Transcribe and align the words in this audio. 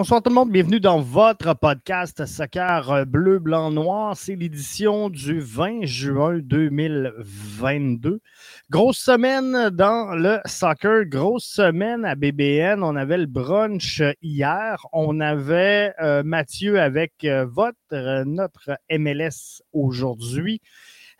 Bonsoir 0.00 0.22
tout 0.22 0.30
le 0.30 0.34
monde, 0.34 0.50
bienvenue 0.50 0.80
dans 0.80 1.02
votre 1.02 1.52
podcast 1.52 2.24
Soccer 2.24 3.04
Bleu, 3.04 3.38
Blanc, 3.38 3.70
Noir. 3.70 4.16
C'est 4.16 4.34
l'édition 4.34 5.10
du 5.10 5.40
20 5.40 5.84
juin 5.84 6.38
2022. 6.38 8.22
Grosse 8.70 8.96
semaine 8.96 9.68
dans 9.68 10.14
le 10.14 10.40
soccer, 10.46 11.04
grosse 11.04 11.44
semaine 11.44 12.06
à 12.06 12.14
BBN. 12.14 12.82
On 12.82 12.96
avait 12.96 13.18
le 13.18 13.26
brunch 13.26 14.02
hier. 14.22 14.86
On 14.94 15.20
avait 15.20 15.92
euh, 16.00 16.22
Mathieu 16.22 16.80
avec 16.80 17.12
euh, 17.24 17.44
votre, 17.44 17.76
euh, 17.92 18.24
notre 18.24 18.78
MLS 18.90 19.60
aujourd'hui. 19.74 20.62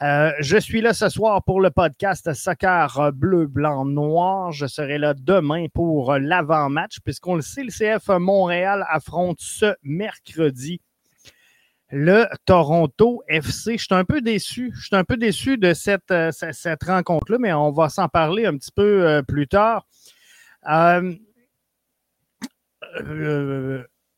Euh, 0.02 0.32
je 0.40 0.56
suis 0.56 0.80
là 0.80 0.94
ce 0.94 1.10
soir 1.10 1.44
pour 1.44 1.60
le 1.60 1.70
podcast 1.70 2.32
Soccer 2.32 3.12
Bleu, 3.12 3.46
Blanc, 3.46 3.84
Noir. 3.84 4.50
Je 4.50 4.66
serai 4.66 4.96
là 4.96 5.12
demain 5.12 5.66
pour 5.74 6.14
l'avant-match, 6.14 7.00
puisqu'on 7.04 7.34
le 7.34 7.42
sait, 7.42 7.64
le 7.64 7.70
CF 7.70 8.08
Montréal 8.08 8.86
affronte 8.88 9.40
ce 9.40 9.74
mercredi 9.82 10.80
le 11.90 12.26
Toronto 12.46 13.22
FC. 13.28 13.76
Je 13.76 13.84
suis 13.84 13.94
un 13.94 14.04
peu 14.04 14.22
déçu. 14.22 14.72
Je 14.74 14.86
suis 14.86 14.96
un 14.96 15.04
peu 15.04 15.18
déçu 15.18 15.58
de 15.58 15.74
cette, 15.74 16.10
euh, 16.10 16.30
rencontre-là, 16.86 17.38
mais 17.38 17.52
on 17.52 17.70
va 17.70 17.90
s'en 17.90 18.08
parler 18.08 18.46
un 18.46 18.56
petit 18.56 18.72
peu 18.72 19.06
euh, 19.06 19.22
plus 19.22 19.48
tard. 19.48 19.86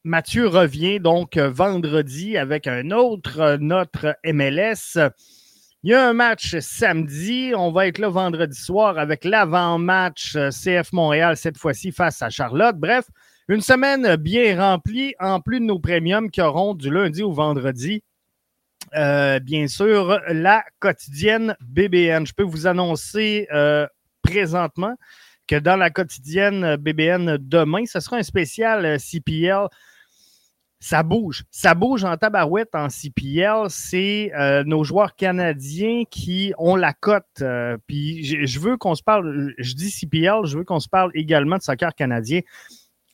Mathieu 0.05 0.47
revient 0.47 1.01
donc 1.01 1.39
vendredi 1.39 2.37
avec 2.37 2.69
un 2.69 2.91
autre, 2.93 3.57
notre 3.61 4.17
MLS. 4.25 4.99
Il 5.85 5.91
y 5.91 5.95
a 5.95 6.09
un 6.09 6.13
match 6.13 6.57
samedi. 6.61 7.53
On 7.57 7.73
va 7.73 7.89
être 7.89 7.99
là 7.99 8.09
vendredi 8.09 8.57
soir 8.57 8.99
avec 8.99 9.25
l'avant-match 9.25 10.37
euh, 10.37 10.51
CF 10.51 10.93
Montréal, 10.93 11.37
cette 11.37 11.59
fois-ci 11.59 11.91
face 11.91 12.23
à 12.23 12.31
Charlotte. 12.31 12.77
Bref, 12.77 13.07
une 13.49 13.61
semaine 13.61 14.15
bien 14.15 14.57
remplie, 14.61 15.17
en 15.19 15.41
plus 15.41 15.59
de 15.59 15.65
nos 15.65 15.81
premiums 15.81 16.31
qui 16.31 16.41
auront 16.41 16.75
du 16.75 16.89
lundi 16.89 17.25
au 17.25 17.33
vendredi. 17.33 18.05
Euh, 18.95 19.41
bien 19.41 19.67
sûr, 19.67 20.21
la 20.29 20.63
quotidienne 20.79 21.57
BBN. 21.61 22.29
Je 22.29 22.33
peux 22.33 22.45
vous 22.45 22.69
annoncer 22.69 23.49
euh, 23.53 23.85
présentement 24.23 24.95
que 25.49 25.57
dans 25.57 25.77
la 25.77 25.91
quotidienne 25.91 26.77
BBN 26.77 27.39
demain, 27.41 27.87
ce 27.87 27.99
sera 27.99 28.19
un 28.19 28.23
spécial 28.23 29.01
CPL 29.01 29.67
ça 30.83 31.05
bouge. 31.05 31.45
Ça 31.53 31.77
bouge 31.77 32.03
en 32.03 32.17
tabarouette 32.17 32.75
en 32.75 32.89
CPL. 32.89 33.67
C'est 33.69 34.33
euh, 34.35 34.65
nos 34.65 34.83
joueurs 34.83 35.15
canadiens 35.15 36.03
qui 36.11 36.53
ont 36.59 36.75
la 36.75 36.93
cote. 36.93 37.25
Euh, 37.41 37.79
puis 37.87 38.25
je 38.25 38.59
veux 38.59 38.77
qu'on 38.77 38.97
se 38.97 39.03
parle, 39.05 39.55
je 39.59 39.75
dis 39.75 39.93
CPL, 39.93 40.45
je 40.45 40.59
veux 40.59 40.65
qu'on 40.65 40.81
se 40.81 40.89
parle 40.89 41.13
également 41.15 41.57
de 41.57 41.63
soccer 41.63 41.95
canadien. 41.95 42.41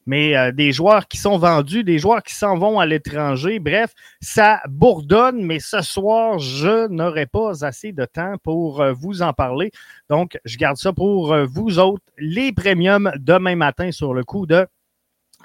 Mais 0.06 0.34
euh, 0.34 0.50
des 0.50 0.72
joueurs 0.72 1.08
qui 1.08 1.18
sont 1.18 1.36
vendus, 1.36 1.84
des 1.84 1.98
joueurs 1.98 2.22
qui 2.22 2.34
s'en 2.34 2.56
vont 2.56 2.80
à 2.80 2.86
l'étranger. 2.86 3.58
Bref, 3.58 3.92
ça 4.22 4.62
bourdonne, 4.66 5.44
mais 5.44 5.60
ce 5.60 5.82
soir, 5.82 6.38
je 6.38 6.88
n'aurai 6.88 7.26
pas 7.26 7.66
assez 7.66 7.92
de 7.92 8.06
temps 8.06 8.36
pour 8.42 8.82
vous 8.94 9.20
en 9.20 9.34
parler. 9.34 9.72
Donc, 10.08 10.38
je 10.46 10.56
garde 10.56 10.78
ça 10.78 10.94
pour 10.94 11.36
vous 11.44 11.78
autres, 11.78 12.04
les 12.16 12.50
premiums 12.50 13.12
demain 13.18 13.56
matin 13.56 13.92
sur 13.92 14.14
le 14.14 14.24
coup 14.24 14.46
de 14.46 14.66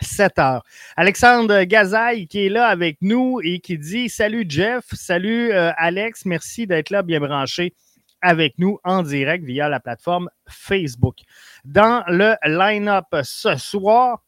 7 0.02 0.40
heures. 0.40 0.64
Alexandre 0.96 1.64
Gazaille 1.64 2.28
qui 2.28 2.46
est 2.46 2.50
là 2.50 2.68
avec 2.68 2.98
nous 3.02 3.40
et 3.44 3.60
qui 3.60 3.78
dit 3.78 4.10
Salut 4.10 4.46
Jeff, 4.48 4.86
salut 4.94 5.52
euh, 5.52 5.72
Alex, 5.78 6.26
merci 6.26 6.68
d'être 6.68 6.90
là 6.90 7.04
bien 7.04 7.20
branché 7.20 7.74
avec 8.22 8.58
nous 8.58 8.80
en 8.84 9.04
direct 9.04 9.44
via 9.44 9.70
la 9.70 9.80
plateforme 9.80 10.30
Facebook. 10.48 11.18
Dans 11.66 12.04
le 12.08 12.36
line-up 12.46 13.06
ce 13.24 13.56
soir, 13.58 14.24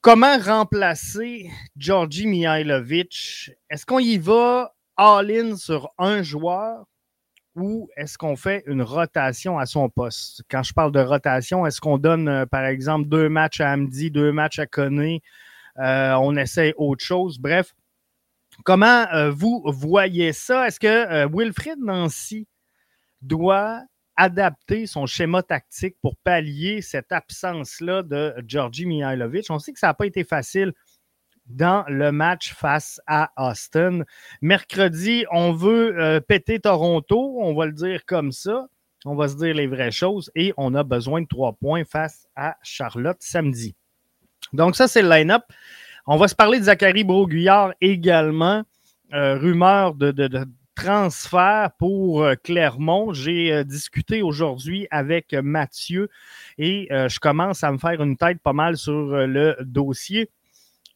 comment 0.00 0.38
remplacer 0.38 1.50
Georgi 1.76 2.26
Mihailovic? 2.26 3.52
Est-ce 3.68 3.86
qu'on 3.86 3.98
y 3.98 4.16
va 4.16 4.74
all-in 4.96 5.56
sur 5.56 5.90
un 5.98 6.22
joueur 6.22 6.86
ou 7.54 7.88
est-ce 7.96 8.16
qu'on 8.16 8.36
fait 8.36 8.62
une 8.66 8.82
rotation 8.82 9.58
à 9.58 9.66
son 9.66 9.88
poste? 9.88 10.42
Quand 10.50 10.62
je 10.62 10.72
parle 10.72 10.92
de 10.92 11.00
rotation, 11.00 11.66
est-ce 11.66 11.80
qu'on 11.80 11.98
donne, 11.98 12.28
euh, 12.28 12.46
par 12.46 12.64
exemple, 12.64 13.08
deux 13.08 13.28
matchs 13.28 13.60
à 13.60 13.72
Amdi, 13.72 14.10
deux 14.10 14.32
matchs 14.32 14.58
à 14.58 14.66
Koné? 14.66 15.22
Euh, 15.78 16.14
on 16.14 16.36
essaie 16.36 16.74
autre 16.76 17.04
chose? 17.04 17.38
Bref, 17.38 17.74
comment 18.64 19.06
euh, 19.12 19.30
vous 19.30 19.62
voyez 19.66 20.32
ça? 20.32 20.66
Est-ce 20.66 20.80
que 20.80 21.26
Wilfried 21.26 21.78
Nancy 21.78 22.46
doit 23.20 23.82
adapter 24.16 24.86
son 24.86 25.06
schéma 25.06 25.42
tactique 25.42 25.96
pour 26.02 26.16
pallier 26.16 26.82
cette 26.82 27.12
absence-là 27.12 28.02
de 28.02 28.34
Georgi 28.46 28.86
Mihailovic? 28.86 29.50
On 29.50 29.58
sait 29.58 29.72
que 29.72 29.78
ça 29.78 29.88
n'a 29.88 29.94
pas 29.94 30.06
été 30.06 30.24
facile 30.24 30.72
dans 31.46 31.84
le 31.88 32.12
match 32.12 32.54
face 32.54 33.00
à 33.06 33.30
Austin. 33.36 34.02
Mercredi, 34.40 35.24
on 35.30 35.52
veut 35.52 35.98
euh, 35.98 36.20
péter 36.20 36.60
Toronto, 36.60 37.38
on 37.40 37.54
va 37.54 37.66
le 37.66 37.72
dire 37.72 38.04
comme 38.06 38.32
ça. 38.32 38.66
On 39.04 39.16
va 39.16 39.28
se 39.28 39.36
dire 39.36 39.54
les 39.54 39.66
vraies 39.66 39.90
choses 39.90 40.30
et 40.36 40.54
on 40.56 40.74
a 40.74 40.84
besoin 40.84 41.22
de 41.22 41.26
trois 41.26 41.54
points 41.54 41.84
face 41.84 42.28
à 42.36 42.56
Charlotte 42.62 43.16
samedi. 43.20 43.74
Donc, 44.52 44.76
ça, 44.76 44.86
c'est 44.86 45.02
le 45.02 45.08
line-up. 45.08 45.42
On 46.06 46.16
va 46.16 46.28
se 46.28 46.34
parler 46.36 46.60
de 46.60 46.64
Zachary 46.64 47.02
Broguillard 47.02 47.74
également. 47.80 48.62
Euh, 49.12 49.36
rumeur 49.36 49.94
de, 49.94 50.14
transfert 50.74 51.70
pour 51.78 52.22
euh, 52.22 52.34
Clermont. 52.42 53.12
J'ai 53.12 53.64
discuté 53.64 54.22
aujourd'hui 54.22 54.86
avec 54.90 55.34
Mathieu 55.34 56.08
et 56.56 56.88
je 56.90 57.18
commence 57.18 57.62
à 57.62 57.72
me 57.72 57.78
faire 57.78 58.02
une 58.02 58.16
tête 58.16 58.40
pas 58.40 58.54
mal 58.54 58.76
sur 58.76 58.92
le 58.92 59.56
dossier. 59.60 60.30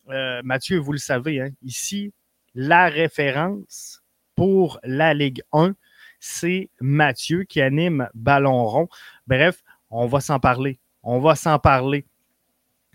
Euh, 0.09 0.41
Mathieu, 0.45 0.79
vous 0.79 0.93
le 0.93 0.99
savez, 0.99 1.41
hein, 1.41 1.51
ici, 1.63 2.13
la 2.55 2.89
référence 2.89 4.03
pour 4.35 4.79
la 4.85 5.15
Ligue 5.15 5.43
1, 5.53 5.75
c'est 6.21 6.71
Mathieu 6.81 7.45
qui 7.45 7.61
anime 7.61 8.09
Ballon 8.15 8.65
rond. 8.65 8.89
Bref, 9.27 9.63
on 9.91 10.07
va 10.07 10.21
s'en 10.21 10.41
parler. 10.41 10.79
On 11.03 11.21
va 11.21 11.35
s'en 11.35 11.59
parler 11.59 12.07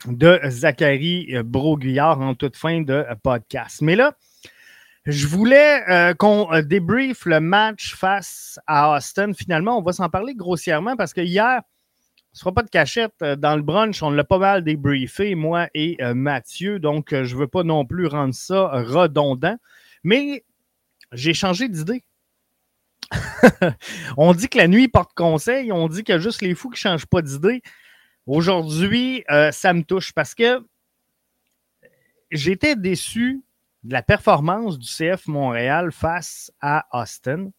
de 0.07 0.39
Zachary 0.47 1.33
Broguillard 1.43 2.19
en 2.19 2.33
toute 2.33 2.57
fin 2.57 2.81
de 2.81 3.05
podcast. 3.23 3.81
Mais 3.81 3.95
là, 3.95 4.15
je 5.05 5.27
voulais 5.27 5.83
euh, 5.89 6.13
qu'on 6.13 6.47
débrief 6.61 7.25
le 7.25 7.39
match 7.39 7.95
face 7.95 8.59
à 8.67 8.95
Austin. 8.95 9.33
Finalement, 9.33 9.77
on 9.77 9.81
va 9.81 9.93
s'en 9.93 10.09
parler 10.09 10.35
grossièrement 10.35 10.95
parce 10.95 11.13
que 11.13 11.21
hier, 11.21 11.61
ne 12.33 12.37
sera 12.37 12.53
pas 12.53 12.63
de 12.63 12.69
cachette. 12.69 13.13
Euh, 13.21 13.35
dans 13.35 13.55
le 13.55 13.61
brunch, 13.61 14.01
on 14.03 14.09
l'a 14.09 14.23
pas 14.23 14.37
mal 14.37 14.63
débriefé, 14.63 15.35
moi 15.35 15.69
et 15.73 15.97
euh, 16.01 16.13
Mathieu. 16.13 16.79
Donc, 16.79 17.13
euh, 17.13 17.25
je 17.25 17.35
ne 17.35 17.41
veux 17.41 17.47
pas 17.47 17.63
non 17.63 17.85
plus 17.85 18.07
rendre 18.07 18.33
ça 18.33 18.67
redondant. 18.83 19.57
Mais 20.03 20.45
j'ai 21.11 21.33
changé 21.33 21.67
d'idée. 21.67 22.03
on 24.17 24.33
dit 24.33 24.47
que 24.47 24.57
la 24.57 24.67
nuit 24.67 24.87
porte 24.87 25.13
conseil. 25.13 25.71
On 25.71 25.87
dit 25.89 26.03
qu'il 26.03 26.13
y 26.13 26.17
a 26.17 26.21
juste 26.21 26.41
les 26.41 26.55
fous 26.55 26.69
qui 26.69 26.75
ne 26.85 26.91
changent 26.91 27.07
pas 27.07 27.21
d'idée. 27.21 27.61
Aujourd'hui, 28.25 29.23
ça 29.51 29.73
me 29.73 29.81
touche 29.83 30.13
parce 30.13 30.33
que 30.33 30.63
j'étais 32.31 32.75
déçu 32.75 33.41
de 33.83 33.93
la 33.93 34.03
performance 34.03 34.77
du 34.79 34.87
CF 34.87 35.27
Montréal 35.27 35.91
face 35.91 36.51
à 36.61 36.85
Austin. 36.93 37.49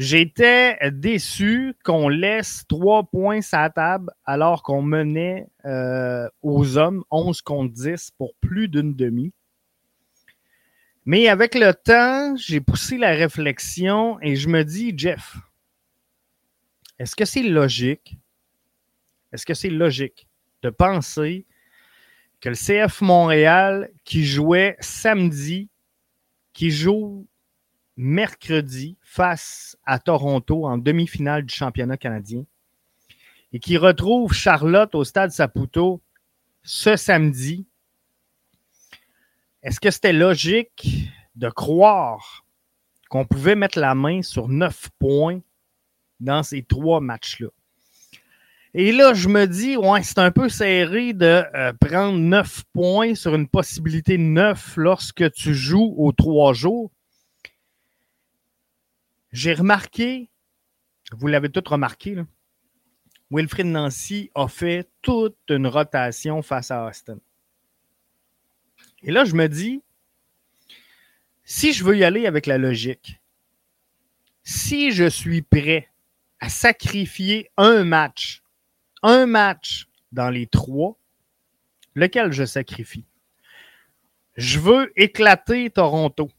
J'étais 0.00 0.78
déçu 0.92 1.74
qu'on 1.84 2.08
laisse 2.08 2.64
trois 2.66 3.02
points 3.02 3.40
à 3.52 3.68
table 3.68 4.10
alors 4.24 4.62
qu'on 4.62 4.80
menait 4.80 5.46
euh, 5.66 6.26
aux 6.40 6.78
hommes 6.78 7.04
11 7.10 7.42
contre 7.42 7.74
10 7.74 8.12
pour 8.16 8.34
plus 8.36 8.68
d'une 8.68 8.94
demi. 8.94 9.34
Mais 11.04 11.28
avec 11.28 11.54
le 11.54 11.74
temps, 11.74 12.34
j'ai 12.36 12.62
poussé 12.62 12.96
la 12.96 13.10
réflexion 13.10 14.18
et 14.22 14.36
je 14.36 14.48
me 14.48 14.64
dis, 14.64 14.94
Jeff, 14.96 15.36
est-ce 16.98 17.14
que 17.14 17.26
c'est 17.26 17.42
logique? 17.42 18.16
Est-ce 19.34 19.44
que 19.44 19.52
c'est 19.52 19.68
logique 19.68 20.26
de 20.62 20.70
penser 20.70 21.44
que 22.40 22.48
le 22.48 22.54
CF 22.54 23.02
Montréal 23.02 23.90
qui 24.04 24.24
jouait 24.24 24.78
samedi, 24.80 25.68
qui 26.54 26.70
joue 26.70 27.26
mercredi 28.00 28.96
face 29.02 29.76
à 29.84 29.98
Toronto 29.98 30.66
en 30.66 30.78
demi-finale 30.78 31.44
du 31.44 31.54
championnat 31.54 31.98
canadien 31.98 32.44
et 33.52 33.60
qui 33.60 33.76
retrouve 33.76 34.32
Charlotte 34.32 34.94
au 34.94 35.04
stade 35.04 35.32
Saputo 35.32 36.00
ce 36.62 36.96
samedi. 36.96 37.66
Est-ce 39.62 39.80
que 39.80 39.90
c'était 39.90 40.14
logique 40.14 41.10
de 41.36 41.50
croire 41.50 42.46
qu'on 43.10 43.26
pouvait 43.26 43.54
mettre 43.54 43.78
la 43.78 43.94
main 43.94 44.22
sur 44.22 44.48
neuf 44.48 44.88
points 44.98 45.40
dans 46.20 46.42
ces 46.42 46.62
trois 46.62 47.00
matchs-là? 47.00 47.48
Et 48.72 48.92
là, 48.92 49.12
je 49.12 49.28
me 49.28 49.46
dis, 49.46 49.76
ouais, 49.76 50.02
c'est 50.04 50.20
un 50.20 50.30
peu 50.30 50.48
serré 50.48 51.12
de 51.12 51.42
euh, 51.54 51.72
prendre 51.74 52.16
neuf 52.16 52.64
points 52.72 53.14
sur 53.14 53.34
une 53.34 53.48
possibilité 53.48 54.16
neuf 54.16 54.76
lorsque 54.78 55.30
tu 55.32 55.54
joues 55.54 55.92
aux 55.98 56.12
trois 56.12 56.54
jours. 56.54 56.90
J'ai 59.32 59.54
remarqué, 59.54 60.28
vous 61.12 61.26
l'avez 61.28 61.50
tous 61.50 61.68
remarqué, 61.68 62.16
Wilfrid 63.30 63.66
Nancy 63.66 64.30
a 64.34 64.48
fait 64.48 64.90
toute 65.02 65.38
une 65.48 65.68
rotation 65.68 66.42
face 66.42 66.70
à 66.70 66.84
Austin. 66.86 67.18
Et 69.02 69.12
là, 69.12 69.24
je 69.24 69.34
me 69.34 69.48
dis, 69.48 69.82
si 71.44 71.72
je 71.72 71.84
veux 71.84 71.96
y 71.96 72.04
aller 72.04 72.26
avec 72.26 72.46
la 72.46 72.58
logique, 72.58 73.20
si 74.42 74.90
je 74.90 75.08
suis 75.08 75.42
prêt 75.42 75.88
à 76.40 76.48
sacrifier 76.48 77.50
un 77.56 77.84
match, 77.84 78.42
un 79.02 79.26
match 79.26 79.86
dans 80.10 80.30
les 80.30 80.46
trois, 80.46 80.96
lequel 81.94 82.32
je 82.32 82.44
sacrifie? 82.44 83.06
Je 84.36 84.58
veux 84.58 84.92
éclater 84.96 85.70
Toronto. 85.70 86.30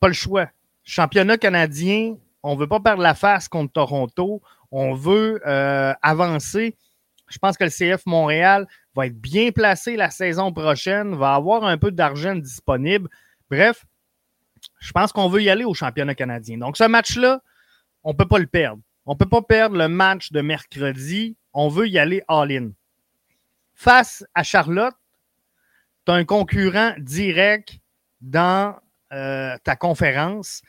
Pas 0.00 0.08
le 0.08 0.14
choix. 0.14 0.50
Championnat 0.88 1.36
canadien, 1.36 2.16
on 2.44 2.54
ne 2.54 2.60
veut 2.60 2.68
pas 2.68 2.78
perdre 2.78 3.02
la 3.02 3.14
face 3.14 3.48
contre 3.48 3.72
Toronto. 3.72 4.40
On 4.70 4.94
veut 4.94 5.42
euh, 5.44 5.92
avancer. 6.00 6.76
Je 7.26 7.38
pense 7.38 7.56
que 7.56 7.64
le 7.64 7.70
CF 7.70 8.06
Montréal 8.06 8.68
va 8.94 9.06
être 9.06 9.20
bien 9.20 9.50
placé 9.50 9.96
la 9.96 10.10
saison 10.10 10.52
prochaine, 10.52 11.16
va 11.16 11.34
avoir 11.34 11.64
un 11.64 11.76
peu 11.76 11.90
d'argent 11.90 12.36
disponible. 12.36 13.10
Bref, 13.50 13.84
je 14.78 14.92
pense 14.92 15.10
qu'on 15.10 15.28
veut 15.28 15.42
y 15.42 15.50
aller 15.50 15.64
au 15.64 15.74
championnat 15.74 16.14
canadien. 16.14 16.56
Donc, 16.58 16.76
ce 16.76 16.84
match-là, 16.84 17.42
on 18.04 18.12
ne 18.12 18.16
peut 18.16 18.28
pas 18.28 18.38
le 18.38 18.46
perdre. 18.46 18.80
On 19.06 19.14
ne 19.14 19.18
peut 19.18 19.28
pas 19.28 19.42
perdre 19.42 19.76
le 19.76 19.88
match 19.88 20.30
de 20.30 20.40
mercredi. 20.40 21.36
On 21.52 21.68
veut 21.68 21.88
y 21.88 21.98
aller 21.98 22.22
all-in. 22.28 22.70
Face 23.74 24.24
à 24.36 24.44
Charlotte, 24.44 24.94
tu 26.06 26.12
as 26.12 26.14
un 26.14 26.24
concurrent 26.24 26.94
direct 26.98 27.80
dans 28.20 28.76
euh, 29.12 29.56
ta 29.64 29.76
conférence 29.76 30.62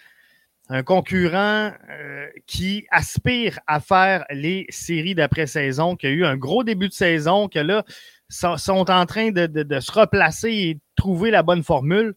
un 0.70 0.84
concurrent 0.84 1.72
euh, 1.90 2.28
qui 2.46 2.86
aspire 2.92 3.60
à 3.68 3.80
faire 3.80 4.26
les 4.30 4.66
séries 4.70 5.16
d'après-saison, 5.16 5.96
qui 5.96 6.08
a 6.08 6.10
eu 6.10 6.26
un 6.26 6.36
gros 6.36 6.64
début 6.64 6.90
de 6.90 6.94
saison, 6.94 7.48
que 7.48 7.60
là, 7.60 7.84
sont, 8.30 8.92
en 8.92 9.06
train 9.06 9.32
de, 9.32 9.46
de, 9.46 9.80
se 9.80 9.92
replacer 9.92 10.52
et 10.52 10.80
trouver 10.96 11.32
la 11.32 11.44
bonne 11.44 11.64
formule. 11.64 12.16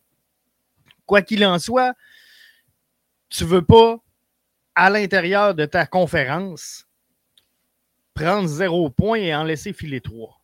Quoi 1.07 1.23
qu'il 1.23 1.45
en 1.45 1.59
soit, 1.59 1.95
tu 3.29 3.45
veux 3.45 3.63
pas, 3.63 3.99
à 4.75 4.91
l'intérieur 4.91 5.55
de 5.55 5.65
ta 5.65 5.87
conférence, 5.87 6.87
prendre 8.15 8.49
zéro 8.49 8.91
point 8.91 9.19
et 9.19 9.35
en 9.35 9.45
laisser 9.45 9.73
filer 9.73 10.01
trois. 10.01 10.40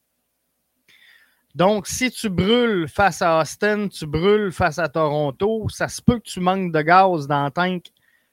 Donc, 1.57 1.87
si 1.87 2.11
tu 2.11 2.29
brûles 2.29 2.87
face 2.87 3.23
à 3.23 3.41
Austin, 3.41 3.89
tu 3.89 4.07
brûles 4.07 4.53
face 4.53 4.79
à 4.79 4.91
Toronto, 4.91 5.67
ça 5.71 5.89
se 5.89 6.03
peut 6.03 6.19
que 6.19 6.29
tu 6.29 6.39
manques 6.39 6.71
de 6.71 6.83
gaz 6.83 7.27
dans 7.27 7.47
le 7.47 7.51
tank 7.51 7.87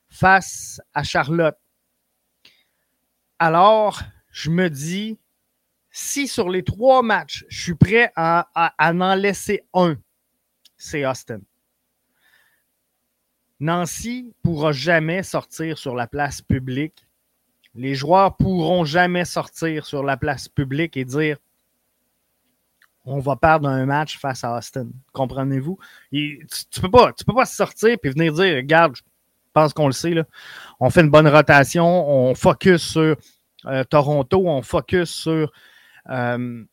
face 0.09 0.81
à 0.93 1.03
Charlotte. 1.03 1.55
Alors, 3.39 4.01
je 4.29 4.49
me 4.49 4.69
dis, 4.69 5.17
si 5.89 6.27
sur 6.27 6.49
les 6.49 6.65
trois 6.65 7.01
matchs, 7.01 7.45
je 7.47 7.61
suis 7.61 7.75
prêt 7.75 8.11
à, 8.17 8.73
en 8.77 9.15
laisser 9.15 9.63
un, 9.73 9.95
c'est 10.75 11.05
Austin. 11.05 11.39
Nancy 13.61 14.33
pourra 14.43 14.73
jamais 14.73 15.23
sortir 15.23 15.77
sur 15.77 15.95
la 15.95 16.07
place 16.07 16.41
publique. 16.41 17.07
Les 17.73 17.95
joueurs 17.95 18.35
pourront 18.35 18.83
jamais 18.83 19.23
sortir 19.23 19.85
sur 19.85 20.03
la 20.03 20.17
place 20.17 20.49
publique 20.49 20.97
et 20.97 21.05
dire 21.05 21.37
on 23.05 23.19
va 23.19 23.35
perdre 23.35 23.67
un 23.67 23.85
match 23.85 24.17
face 24.17 24.43
à 24.43 24.57
Austin. 24.57 24.87
Comprenez-vous? 25.11 25.77
Tu, 26.11 26.47
ne 26.77 26.81
peux 26.81 26.91
pas, 26.91 27.13
tu 27.13 27.25
sortir 27.45 27.97
et 28.01 28.09
venir 28.09 28.33
dire 28.33 28.55
regarde, 28.55 28.95
pense 29.53 29.73
qu'on 29.73 29.87
le 29.87 29.93
sait. 29.93 30.11
Là. 30.11 30.25
On 30.79 30.89
fait 30.89 31.01
une 31.01 31.09
bonne 31.09 31.27
rotation, 31.27 31.85
on 31.85 32.35
focus 32.35 32.81
sur 32.81 33.15
euh, 33.65 33.83
Toronto, 33.85 34.47
on 34.47 34.61
focus 34.61 35.09
sur 35.09 35.51
euh, 36.09 36.63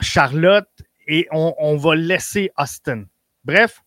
Charlotte 0.00 0.68
et 1.06 1.26
on, 1.32 1.76
va 1.76 1.94
laisser 1.94 2.52
Austin. 2.56 3.04
Bref, 3.44 3.82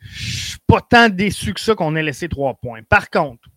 je 0.00 0.50
suis 0.50 0.58
pas 0.66 0.80
tant 0.80 1.08
déçu 1.08 1.52
que 1.52 1.60
ça 1.60 1.74
qu'on 1.74 1.96
ait 1.96 2.02
laissé 2.02 2.28
trois 2.28 2.54
points. 2.54 2.82
Par 2.84 3.10
contre, 3.10 3.48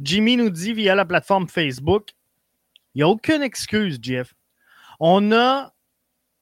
Jimmy 0.00 0.36
nous 0.36 0.50
dit 0.50 0.72
via 0.72 0.94
la 0.94 1.04
plateforme 1.04 1.48
Facebook, 1.48 2.10
il 2.94 2.98
n'y 2.98 3.02
a 3.02 3.08
aucune 3.08 3.42
excuse, 3.42 3.98
Jeff. 4.00 4.34
On 5.00 5.32
a, 5.32 5.74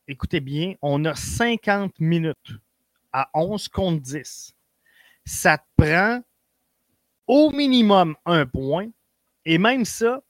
écoutez 0.08 0.40
bien, 0.40 0.74
on 0.82 1.04
a 1.04 1.14
50 1.14 1.98
minutes 2.00 2.52
à 3.12 3.28
11 3.34 3.68
contre 3.68 4.02
10 4.02 4.56
ça 5.26 5.58
te 5.58 5.64
prend 5.76 6.22
au 7.26 7.50
minimum 7.50 8.16
un 8.24 8.46
point. 8.46 8.88
Et 9.44 9.58
même 9.58 9.84
ça, 9.84 10.22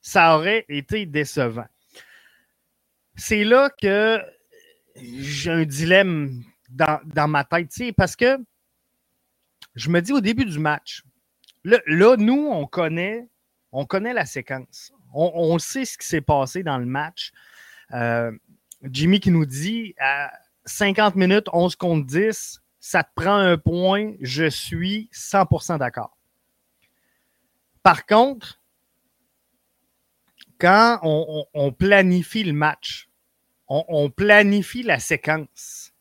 ça 0.00 0.36
aurait 0.36 0.66
été 0.68 1.06
décevant. 1.06 1.66
C'est 3.14 3.44
là 3.44 3.70
que 3.70 4.20
j'ai 4.96 5.50
un 5.50 5.64
dilemme 5.64 6.42
dans, 6.68 7.28
ma 7.28 7.44
tête, 7.44 7.70
parce 7.96 8.16
que 8.16 8.38
je 9.74 9.88
me 9.88 10.00
dis 10.00 10.12
au 10.12 10.20
début 10.20 10.44
du 10.44 10.58
match, 10.58 11.02
là, 11.64 11.78
nous, 12.16 12.48
on 12.48 12.66
connaît, 12.66 13.28
on 13.70 13.86
connaît 13.86 14.12
la 14.12 14.26
séquence. 14.26 14.92
On, 15.14 15.58
sait 15.58 15.84
ce 15.84 15.98
qui 15.98 16.06
s'est 16.06 16.20
passé 16.20 16.62
dans 16.62 16.78
le 16.78 16.86
match. 16.86 17.32
Euh, 17.92 18.32
Jimmy 18.82 19.20
qui 19.20 19.30
nous 19.30 19.46
dit 19.46 19.94
à 20.00 20.32
50 20.64 21.16
minutes, 21.16 21.46
11 21.52 21.76
contre 21.76 22.06
10, 22.06 22.60
ça 22.80 23.04
te 23.04 23.10
prend 23.14 23.36
un 23.36 23.58
point, 23.58 24.14
je 24.20 24.48
suis 24.48 25.08
100% 25.12 25.78
d'accord. 25.78 26.16
Par 27.82 28.06
contre, 28.06 28.60
quand 30.58 31.00
on, 31.02 31.72
planifie 31.72 32.44
le 32.44 32.52
match, 32.52 33.08
on, 33.68 34.10
planifie 34.10 34.82
la 34.82 35.00
séquence, 35.00 35.92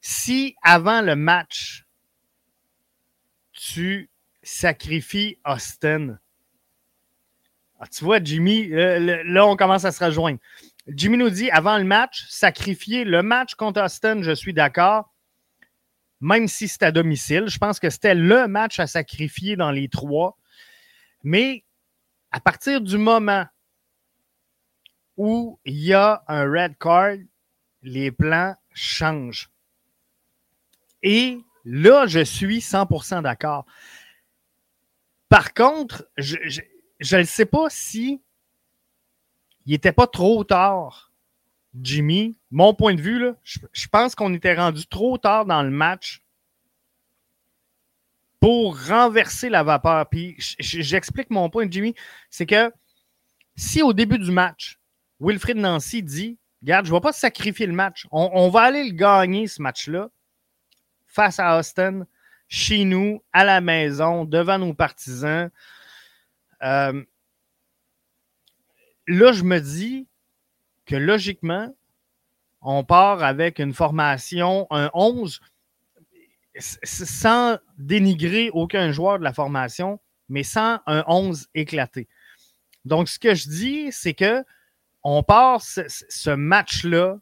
si 0.00 0.56
avant 0.62 1.02
le 1.02 1.16
match, 1.16 1.86
tu 3.52 4.10
sacrifies 4.42 5.38
Austin, 5.44 6.18
ah, 7.78 7.86
tu 7.86 8.04
vois, 8.04 8.22
Jimmy, 8.22 8.72
euh, 8.72 9.22
là, 9.24 9.46
on 9.46 9.56
commence 9.56 9.84
à 9.84 9.92
se 9.92 10.02
rejoindre. 10.02 10.38
Jimmy 10.88 11.18
nous 11.18 11.30
dit 11.30 11.50
avant 11.50 11.78
le 11.78 11.84
match, 11.84 12.24
sacrifier 12.28 13.04
le 13.04 13.22
match 13.22 13.54
contre 13.54 13.82
Austin, 13.82 14.22
je 14.22 14.32
suis 14.32 14.54
d'accord 14.54 15.12
même 16.20 16.48
si 16.48 16.68
c'est 16.68 16.82
à 16.82 16.92
domicile. 16.92 17.44
Je 17.48 17.58
pense 17.58 17.78
que 17.78 17.90
c'était 17.90 18.14
le 18.14 18.48
match 18.48 18.80
à 18.80 18.86
sacrifier 18.86 19.56
dans 19.56 19.70
les 19.70 19.88
trois. 19.88 20.38
Mais 21.22 21.64
à 22.30 22.40
partir 22.40 22.80
du 22.80 22.98
moment 22.98 23.46
où 25.16 25.58
il 25.64 25.78
y 25.78 25.94
a 25.94 26.22
un 26.28 26.44
red 26.44 26.76
card, 26.78 27.16
les 27.82 28.10
plans 28.10 28.54
changent. 28.72 29.50
Et 31.02 31.38
là, 31.64 32.06
je 32.06 32.24
suis 32.24 32.58
100% 32.58 33.22
d'accord. 33.22 33.64
Par 35.28 35.54
contre, 35.54 36.08
je 36.16 36.60
ne 37.00 37.22
sais 37.24 37.46
pas 37.46 37.68
si 37.70 38.22
il 39.66 39.72
n'était 39.72 39.92
pas 39.92 40.06
trop 40.06 40.44
tard 40.44 41.12
Jimmy, 41.82 42.38
mon 42.50 42.74
point 42.74 42.94
de 42.94 43.00
vue, 43.00 43.32
je, 43.42 43.88
pense 43.88 44.14
qu'on 44.14 44.32
était 44.32 44.54
rendu 44.54 44.86
trop 44.86 45.18
tard 45.18 45.44
dans 45.44 45.62
le 45.62 45.70
match 45.70 46.22
pour 48.40 48.80
renverser 48.88 49.48
la 49.48 49.62
vapeur. 49.62 50.08
Puis 50.08 50.36
j'explique 50.38 51.30
mon 51.30 51.50
point, 51.50 51.66
Jimmy, 51.70 51.94
c'est 52.30 52.46
que 52.46 52.72
si 53.56 53.82
au 53.82 53.92
début 53.92 54.18
du 54.18 54.30
match, 54.30 54.78
Wilfrid 55.20 55.56
Nancy 55.56 56.02
dit 56.02 56.38
Regarde, 56.62 56.86
je 56.86 56.90
ne 56.90 56.96
vais 56.96 57.02
pas 57.02 57.12
sacrifier 57.12 57.66
le 57.66 57.74
match. 57.74 58.06
On, 58.10 58.48
va 58.48 58.62
aller 58.62 58.84
le 58.84 58.92
gagner, 58.92 59.46
ce 59.46 59.60
match-là, 59.62 60.08
face 61.06 61.38
à 61.38 61.58
Austin, 61.58 62.06
chez 62.48 62.84
nous, 62.84 63.22
à 63.32 63.44
la 63.44 63.60
maison, 63.60 64.24
devant 64.24 64.58
nos 64.58 64.74
partisans. 64.74 65.50
Euh, 66.66 67.04
là, 69.06 69.32
je 69.32 69.44
me 69.44 69.60
dis 69.60 70.08
que 70.84 70.96
logiquement, 70.96 71.74
on 72.60 72.82
part 72.84 73.22
avec 73.22 73.58
une 73.58 73.72
formation, 73.72 74.66
un 74.70 74.90
11, 74.92 75.40
sans 76.58 77.58
dénigrer 77.78 78.50
aucun 78.52 78.90
joueur 78.90 79.18
de 79.18 79.24
la 79.24 79.32
formation, 79.32 80.00
mais 80.28 80.42
sans 80.42 80.80
un 80.86 81.04
11 81.06 81.48
éclaté. 81.54 82.08
Donc, 82.84 83.08
ce 83.08 83.18
que 83.18 83.34
je 83.34 83.48
dis, 83.48 83.92
c'est 83.92 84.14
que 84.14 84.44
on 85.04 85.22
part 85.22 85.62
ce, 85.62 86.30
match-là 86.30 87.18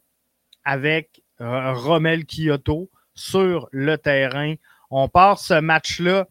avec 0.63 1.21
euh, 1.39 1.73
Romel 1.73 2.25
Kyoto 2.25 2.89
sur 3.13 3.67
le 3.71 3.97
terrain. 3.97 4.55
On 4.89 5.07
part 5.07 5.37
ce 5.37 5.59
match-là 5.59 6.27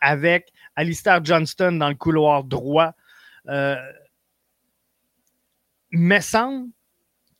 avec 0.00 0.52
Alistair 0.80 1.22
Johnston 1.22 1.72
dans 1.72 1.90
le 1.90 1.94
couloir 1.94 2.44
droit. 2.44 2.94
Euh, 3.48 3.76
me 5.92 6.20
semble 6.20 6.70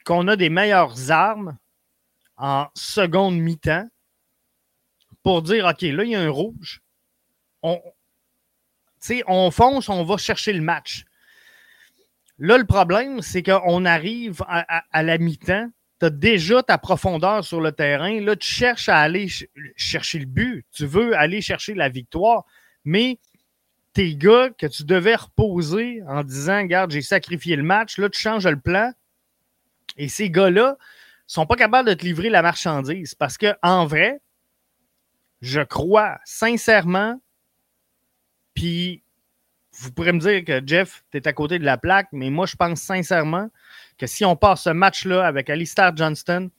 qu'on 0.05 0.29
a 0.29 0.37
des 0.37 0.51
meilleures 0.51 1.11
armes 1.11 1.57
en 2.37 2.69
seconde 2.75 3.39
mi-temps 3.39 3.89
pour 5.23 5.41
dire 5.43 5.65
OK, 5.65 5.81
là, 5.83 6.05
il 6.05 6.11
y 6.11 6.15
a 6.15 6.21
un 6.21 6.31
rouge. 6.31 6.83
On, 7.63 7.81
on 9.27 9.51
fonce, 9.51 9.89
on 9.89 10.05
va 10.05 10.17
chercher 10.19 10.53
le 10.53 10.63
match. 10.63 11.05
Là, 12.39 12.59
le 12.59 12.67
problème, 12.67 13.23
c'est 13.23 13.43
qu'on 13.43 13.85
arrive 13.87 14.43
à, 14.49 15.03
la 15.03 15.17
mi-temps, 15.17 15.71
tu 15.99 16.07
as 16.07 16.11
déjà 16.11 16.63
ta 16.63 16.77
profondeur 16.77 17.45
sur 17.45 17.61
le 17.61 17.73
terrain. 17.73 18.21
Là, 18.21 18.37
tu 18.37 18.49
cherches 18.49 18.89
à 18.89 18.99
aller 18.99 19.29
chercher 19.77 20.19
le 20.19 20.27
but. 20.27 20.67
Tu 20.73 20.85
veux 20.85 21.17
aller 21.17 21.43
chercher 21.43 21.75
la 21.75 21.91
victoire. 21.91 22.45
Mais 22.85 23.19
tes 23.93 24.15
gars 24.15 24.51
que 24.57 24.67
tu 24.67 24.85
devais 24.85 25.17
reposer 25.17 26.03
en 26.07 26.23
disant 26.23 26.59
Regarde, 26.59 26.91
j'ai 26.91 27.03
sacrifié 27.03 27.57
le 27.57 27.63
match, 27.63 27.99
là, 27.99 28.09
tu 28.09 28.21
changes 28.21 28.47
le 28.47 28.59
plan. 28.59 28.93
Et 29.97 30.09
ces 30.09 30.31
gars-là 30.31 30.77
sont 31.27 31.47
pas 31.47 31.57
capables 31.57 31.89
de 31.89 31.95
te 31.95 32.05
livrer 32.05 32.31
la 32.31 32.43
marchandise. 32.43 33.15
Parce 33.15 33.37
que 33.37 33.55
en 33.63 33.87
vrai, 33.87 34.21
je 35.41 35.61
crois 35.61 36.19
sincèrement, 36.25 37.21
puis 38.55 39.03
vous 39.73 39.93
pourrez 39.93 40.13
me 40.13 40.21
dire 40.21 40.45
que 40.45 40.61
Jeff, 40.67 41.05
tu 41.11 41.19
es 41.19 41.29
à 41.29 41.33
côté 41.33 41.59
de 41.59 41.65
la 41.65 41.79
plaque, 41.79 42.09
mais 42.13 42.31
moi, 42.31 42.47
je 42.47 42.57
pense 42.57 42.81
sincèrement 42.81 43.49
que 43.99 44.07
si 44.07 44.25
on 44.25 44.37
passe 44.37 44.63
ce 44.65 44.71
match-là 44.71 45.27
avec 45.27 45.49
Alistair 45.49 45.97
Johnston, 45.97 46.51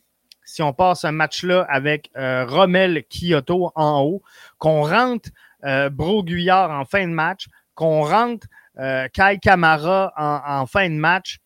si 0.43 0.61
on 0.61 0.73
passe 0.73 1.05
un 1.05 1.11
match-là 1.11 1.65
avec 1.69 2.09
euh, 2.17 2.45
Rommel 2.45 3.03
Kyoto 3.09 3.71
en 3.75 4.01
haut, 4.01 4.21
qu'on 4.57 4.83
rentre 4.83 5.29
Bro 5.89 6.23
Guyard 6.23 6.71
en 6.71 6.85
fin 6.85 7.07
de 7.07 7.13
match, 7.13 7.47
qu'on 7.75 8.03
rentre 8.03 8.47
euh, 8.79 9.07
Kai 9.13 9.39
Kamara 9.41 10.13
en, 10.17 10.65
fin 10.65 10.89
de 10.89 10.95
match, 10.95 11.39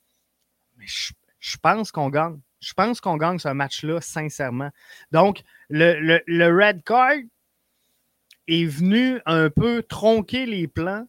je, 0.79 1.11
je 1.39 1.57
pense 1.57 1.91
qu'on 1.91 2.09
gagne. 2.09 2.39
Je 2.61 2.73
pense 2.73 2.99
qu'on 2.99 3.17
gagne 3.17 3.37
ce 3.37 3.49
match-là, 3.49 4.01
sincèrement. 4.01 4.71
Donc, 5.11 5.43
le, 5.69 5.99
le, 5.99 6.21
le 6.25 6.47
red 6.47 6.83
card 6.83 7.19
est 8.47 8.65
venu 8.65 9.19
un 9.25 9.49
peu 9.49 9.83
tronquer 9.83 10.47
les 10.47 10.67
plans 10.67 11.05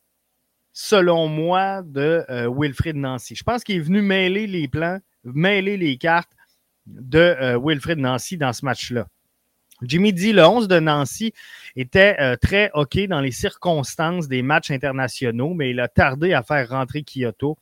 selon 0.76 1.26
moi, 1.28 1.80
de 1.82 2.22
euh, 2.28 2.92
Nancy. 2.92 3.34
Je 3.34 3.42
pense 3.42 3.64
qu'il 3.64 3.76
est 3.76 3.80
venu 3.80 4.02
mêler 4.02 4.46
les 4.46 4.68
plans, 4.68 5.00
mêler 5.24 5.78
les 5.78 5.96
cartes 5.96 6.30
de 6.84 7.18
euh, 7.18 7.58
Wilfrid 7.58 7.98
Nancy 7.98 8.36
dans 8.36 8.52
ce 8.52 8.62
match-là. 8.62 9.06
Jimmy 9.82 10.12
dit 10.12 10.32
le 10.32 10.44
11 10.44 10.68
de 10.68 10.80
Nancy 10.80 11.32
était 11.76 12.16
euh, 12.20 12.36
très 12.36 12.70
OK 12.74 12.98
dans 13.08 13.20
les 13.20 13.30
circonstances 13.30 14.28
des 14.28 14.42
matchs 14.42 14.70
internationaux, 14.70 15.54
mais 15.54 15.70
il 15.70 15.80
a 15.80 15.88
tardé 15.88 16.32
à 16.32 16.42
faire 16.42 16.68
rentrer 16.70 17.02
Kyoto. 17.02 17.58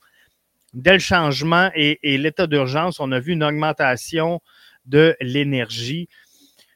Dès 0.73 0.93
le 0.93 0.99
changement 0.99 1.71
et 1.75 1.99
l'état 2.19 2.49
d'urgence, 2.49 2.99
on 2.99 3.13
a 3.13 3.21
vu 3.21 3.33
une 3.33 3.45
augmentation 3.45 4.41
de 4.87 5.17
l'énergie. 5.21 6.09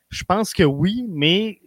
Je 0.08 0.24
pense 0.24 0.52
que 0.52 0.62
oui, 0.62 1.04
mais 1.08 1.58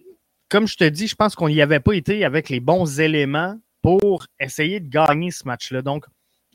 comme 0.50 0.68
je 0.68 0.76
te 0.76 0.84
dis, 0.84 1.08
je 1.08 1.16
pense 1.16 1.36
qu'on 1.36 1.50
n'y 1.50 1.62
avait 1.62 1.80
pas 1.80 1.94
été 1.94 2.26
avec 2.26 2.50
les 2.50 2.60
bons 2.60 3.00
éléments 3.00 3.58
pour 3.82 4.28
essayer 4.40 4.80
de 4.80 4.90
gagner 4.90 5.32
ce 5.32 5.48
match-là. 5.48 5.82
Donc, 5.82 6.06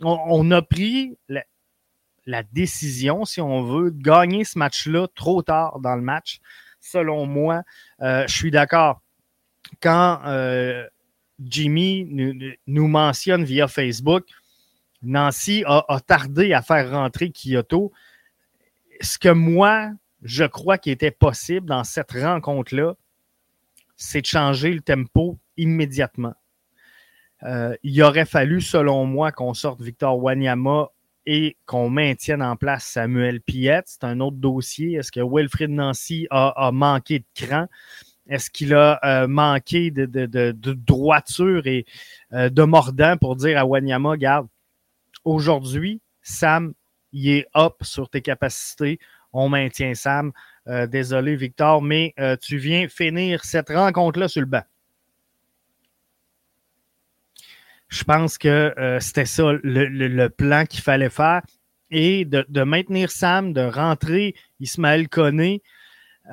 on, 0.03 0.51
a 0.51 0.61
pris 0.61 1.17
la, 2.27 2.43
décision, 2.53 3.25
si 3.25 3.41
on 3.41 3.63
veut, 3.63 3.91
de 3.91 4.03
gagner 4.03 4.45
ce 4.45 4.59
match-là 4.59 5.07
trop 5.15 5.43
tard 5.43 5.81
dans 5.81 5.97
le 5.97 6.03
match. 6.03 6.41
Selon 6.91 7.27
moi, 7.27 7.63
euh, 8.01 8.25
je 8.29 8.35
suis 8.35 8.51
d'accord. 8.53 9.03
Quand 9.81 10.21
euh, 10.27 10.87
Jimmy 11.41 12.07
nous, 12.67 12.87
mentionne 12.87 13.43
via 13.43 13.67
Facebook, 13.67 14.25
Nancy 15.03 15.65
a, 15.67 15.85
tardé 16.07 16.53
à 16.53 16.63
faire 16.63 16.93
rentrer 16.93 17.33
Kyoto. 17.33 17.93
Ce 19.01 19.19
que 19.19 19.29
moi, 19.29 19.91
je 20.23 20.45
crois 20.45 20.79
qu'il 20.79 20.93
était 20.93 21.11
possible 21.11 21.67
dans 21.67 21.83
cette 21.83 22.13
rencontre-là, 22.13 22.95
c'est 23.97 24.21
de 24.21 24.27
changer 24.27 24.73
le 24.73 24.81
tempo 24.81 25.39
immédiatement. 25.57 26.35
Euh, 27.43 27.77
il 27.83 28.01
aurait 28.03 28.27
fallu, 28.27 28.61
selon 28.61 29.07
moi, 29.07 29.33
qu'on 29.33 29.55
sorte 29.55 29.83
Victor 29.83 30.23
Wanyama 30.23 30.91
et 31.27 31.57
qu'on 31.67 31.91
maintienne 31.91 32.43
en 32.43 32.57
place 32.57 32.85
Samuel 32.85 33.41
Piette. 33.41 33.85
C'est 33.87 34.05
un 34.05 34.21
autre 34.21 34.37
dossier. 34.37 34.95
Est-ce 34.95 35.11
que 35.13 35.21
Wilfrid 35.21 35.71
Nancy 35.71 36.27
a, 36.31 36.71
manqué 36.73 37.21
de 37.21 37.25
cran? 37.35 37.67
Est-ce 38.29 38.51
qu'il 38.51 38.75
a 38.75 38.99
euh, 39.05 39.29
manqué 39.29 39.91
de, 39.91 40.73
droiture 40.75 41.67
et 41.67 41.85
euh, 42.33 42.49
de 42.49 42.63
mordant 42.63 43.17
pour 43.17 43.37
dire 43.37 43.59
à 43.59 43.65
Wanyama, 43.65 44.17
garde, 44.17 44.49
aujourd'hui, 45.25 46.01
Sam, 46.23 46.75
il 47.13 47.29
est 47.31 47.47
up 47.57 47.75
sur 47.83 48.09
tes 48.09 48.23
capacités. 48.23 48.99
On 49.33 49.49
maintient 49.49 49.95
Sam. 49.95 50.33
désolé, 50.67 51.37
Victor, 51.37 51.83
mais 51.83 52.15
tu 52.41 52.57
viens 52.57 52.89
finir 52.89 53.45
cette 53.45 53.69
rencontre-là 53.69 54.29
sur 54.29 54.41
le 54.41 54.47
banc. 54.47 54.63
Je 57.89 58.05
pense 58.05 58.37
que 58.37 58.75
euh, 58.79 59.01
c'était 59.01 59.27
ça 59.27 59.53
le, 59.63 60.29
plan 60.29 60.65
qu'il 60.67 60.83
fallait 60.83 61.11
faire. 61.11 61.43
Et 61.91 62.25
de, 62.25 62.63
maintenir 62.63 63.11
Sam, 63.11 63.53
de 63.53 63.61
rentrer 63.61 64.35
Ismaël 64.59 65.09
Koné, 65.09 65.63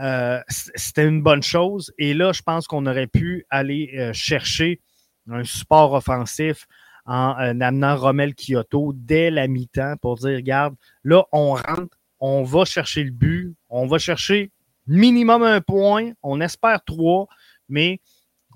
euh, 0.01 0.39
c'était 0.47 1.07
une 1.07 1.21
bonne 1.21 1.43
chose. 1.43 1.93
Et 1.99 2.15
là, 2.15 2.31
je 2.33 2.41
pense 2.41 2.65
qu'on 2.65 2.87
aurait 2.87 3.07
pu 3.07 3.45
aller 3.51 3.91
euh, 3.95 4.13
chercher 4.13 4.81
un 5.29 5.43
support 5.43 5.93
offensif 5.93 6.65
en 7.05 7.61
amenant 7.61 7.97
Romel 7.97 8.33
Kyoto 8.33 8.93
dès 8.95 9.29
la 9.29 9.47
mi-temps 9.47 9.95
pour 10.01 10.15
dire, 10.15 10.37
regarde, 10.37 10.75
là, 11.03 11.25
on 11.31 11.53
rentre, 11.53 11.97
on 12.19 12.43
va 12.43 12.65
chercher 12.65 13.03
le 13.03 13.11
but, 13.11 13.55
on 13.69 13.85
va 13.85 13.99
chercher 13.99 14.51
minimum 14.87 15.43
un 15.43 15.59
point, 15.59 16.13
on 16.23 16.39
espère 16.41 16.83
trois, 16.83 17.27
mais 17.67 17.99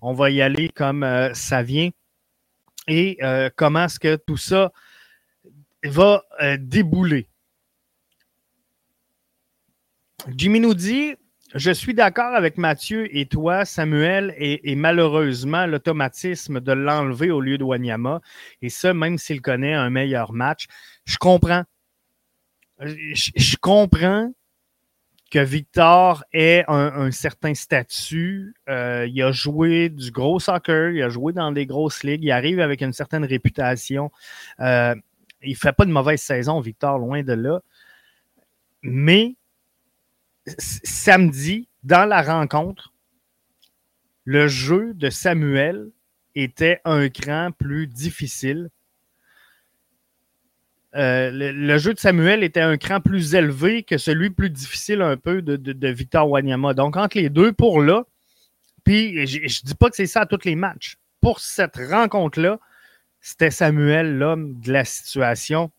on 0.01 0.13
va 0.13 0.29
y 0.31 0.41
aller 0.41 0.69
comme 0.69 1.05
ça 1.33 1.61
vient 1.61 1.89
et 2.87 3.17
euh, 3.21 3.49
comment 3.55 3.85
est-ce 3.85 3.99
que 3.99 4.15
tout 4.15 4.37
ça 4.37 4.71
va 5.83 6.23
euh, 6.41 6.57
débouler? 6.59 7.27
Jimmy 10.35 10.59
nous 10.59 10.73
dit 10.73 11.15
Je 11.53 11.71
suis 11.71 11.93
d'accord 11.93 12.33
avec 12.33 12.57
Mathieu 12.57 13.15
et 13.15 13.27
toi, 13.27 13.65
Samuel, 13.65 14.33
et, 14.37 14.75
malheureusement 14.75 15.65
l'automatisme 15.65 16.59
de 16.59 16.71
l'enlever 16.71 17.31
au 17.31 17.41
lieu 17.41 17.57
de 17.57 17.63
Wanyama, 17.63 18.21
et 18.61 18.69
ça, 18.69 18.93
même 18.93 19.17
s'il 19.17 19.41
connaît 19.41 19.73
un 19.73 19.89
meilleur 19.89 20.33
match. 20.33 20.67
Je 21.05 21.17
comprends. 21.17 21.63
je 22.79 23.55
comprends 23.57 24.31
que 25.29 25.39
Victor 25.39 26.23
ait 26.31 26.63
un, 26.67 27.11
certain 27.11 27.53
statut. 27.53 28.55
Euh, 28.69 29.07
il 29.09 29.21
a 29.21 29.31
joué 29.31 29.89
du 29.89 30.11
gros 30.11 30.39
soccer, 30.39 30.91
il 30.91 31.03
a 31.03 31.09
joué 31.09 31.33
dans 31.33 31.51
des 31.51 31.65
grosses 31.65 32.03
ligues, 32.03 32.23
il 32.23 32.31
arrive 32.31 32.59
avec 32.59 32.81
une 32.81 32.93
certaine 32.93 33.25
réputation. 33.25 34.11
Euh, 34.59 34.95
il 35.41 35.51
ne 35.51 35.55
fait 35.55 35.73
pas 35.73 35.85
de 35.85 35.91
mauvaise 35.91 36.21
saison, 36.21 36.59
Victor, 36.59 36.97
loin 36.97 37.23
de 37.23 37.33
là. 37.33 37.61
Mais 38.81 39.35
samedi, 40.57 41.67
dans 41.83 42.05
la 42.05 42.21
rencontre, 42.21 42.93
le 44.23 44.47
jeu 44.47 44.93
de 44.93 45.09
Samuel 45.09 45.89
était 46.35 46.79
un 46.85 47.09
cran 47.09 47.51
plus 47.51 47.87
difficile 47.87 48.69
euh, 50.97 51.29
le, 51.31 51.77
jeu 51.77 51.93
de 51.93 51.99
Samuel 51.99 52.43
était 52.43 52.61
un 52.61 52.77
cran 52.77 52.99
plus 52.99 53.35
élevé 53.35 53.83
que 53.83 53.97
celui 53.97 54.31
plus 54.31 54.49
difficile 54.49 55.01
un 55.01 55.15
peu 55.15 55.41
de, 55.41 55.87
Victor 55.89 56.29
Wanyama. 56.29 56.73
Donc, 56.73 56.97
entre 56.97 57.17
les 57.17 57.29
deux, 57.29 57.53
pour 57.53 57.81
là, 57.81 58.03
puis 58.83 59.27
je 59.27 59.39
ne 59.39 59.67
dis 59.67 59.75
pas 59.75 59.89
que 59.89 59.95
c'est 59.95 60.07
ça 60.07 60.21
à 60.21 60.25
tous 60.25 60.43
les 60.45 60.55
matchs. 60.55 60.97
Pour 61.21 61.39
cette 61.39 61.75
rencontre-là, 61.75 62.59
c'était 63.21 63.51
Samuel 63.51 64.17
l'homme 64.17 64.59
de 64.59 64.71
la 64.71 64.85
situation 64.85 65.71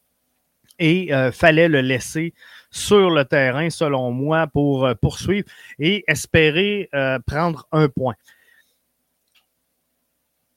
et 0.79 1.13
euh, 1.13 1.33
fallait 1.33 1.69
le 1.69 1.81
laisser 1.81 2.33
sur 2.71 3.11
le 3.11 3.25
terrain, 3.25 3.71
selon 3.71 4.13
moi, 4.13 4.47
pour 4.47 4.87
euh, 4.87 4.95
poursuivre 4.95 5.49
et 5.81 6.05
espérer 6.07 6.91
prendre 7.27 7.67
un 7.73 7.89
point. 7.89 8.15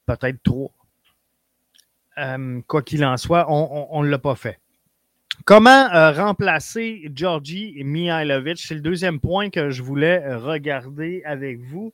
Peut-être 0.06 0.44
trois. 0.44 0.72
Euh, 2.18 2.62
quoi 2.68 2.82
qu'il 2.82 3.06
en 3.06 3.18
soit, 3.18 3.46
on 3.50 4.04
ne 4.04 4.10
l'a 4.10 4.20
pas 4.20 4.36
fait. 4.36 4.60
Comment 5.46 5.92
euh, 5.94 6.12
remplacer 6.12 7.10
Georgi 7.16 7.82
Mihailovic? 7.84 8.60
C'est 8.60 8.76
le 8.76 8.82
deuxième 8.82 9.20
point 9.20 9.50
que 9.50 9.72
je 9.72 9.82
voulais 9.82 10.36
regarder 10.36 11.24
avec 11.26 11.60
vous. 11.60 11.94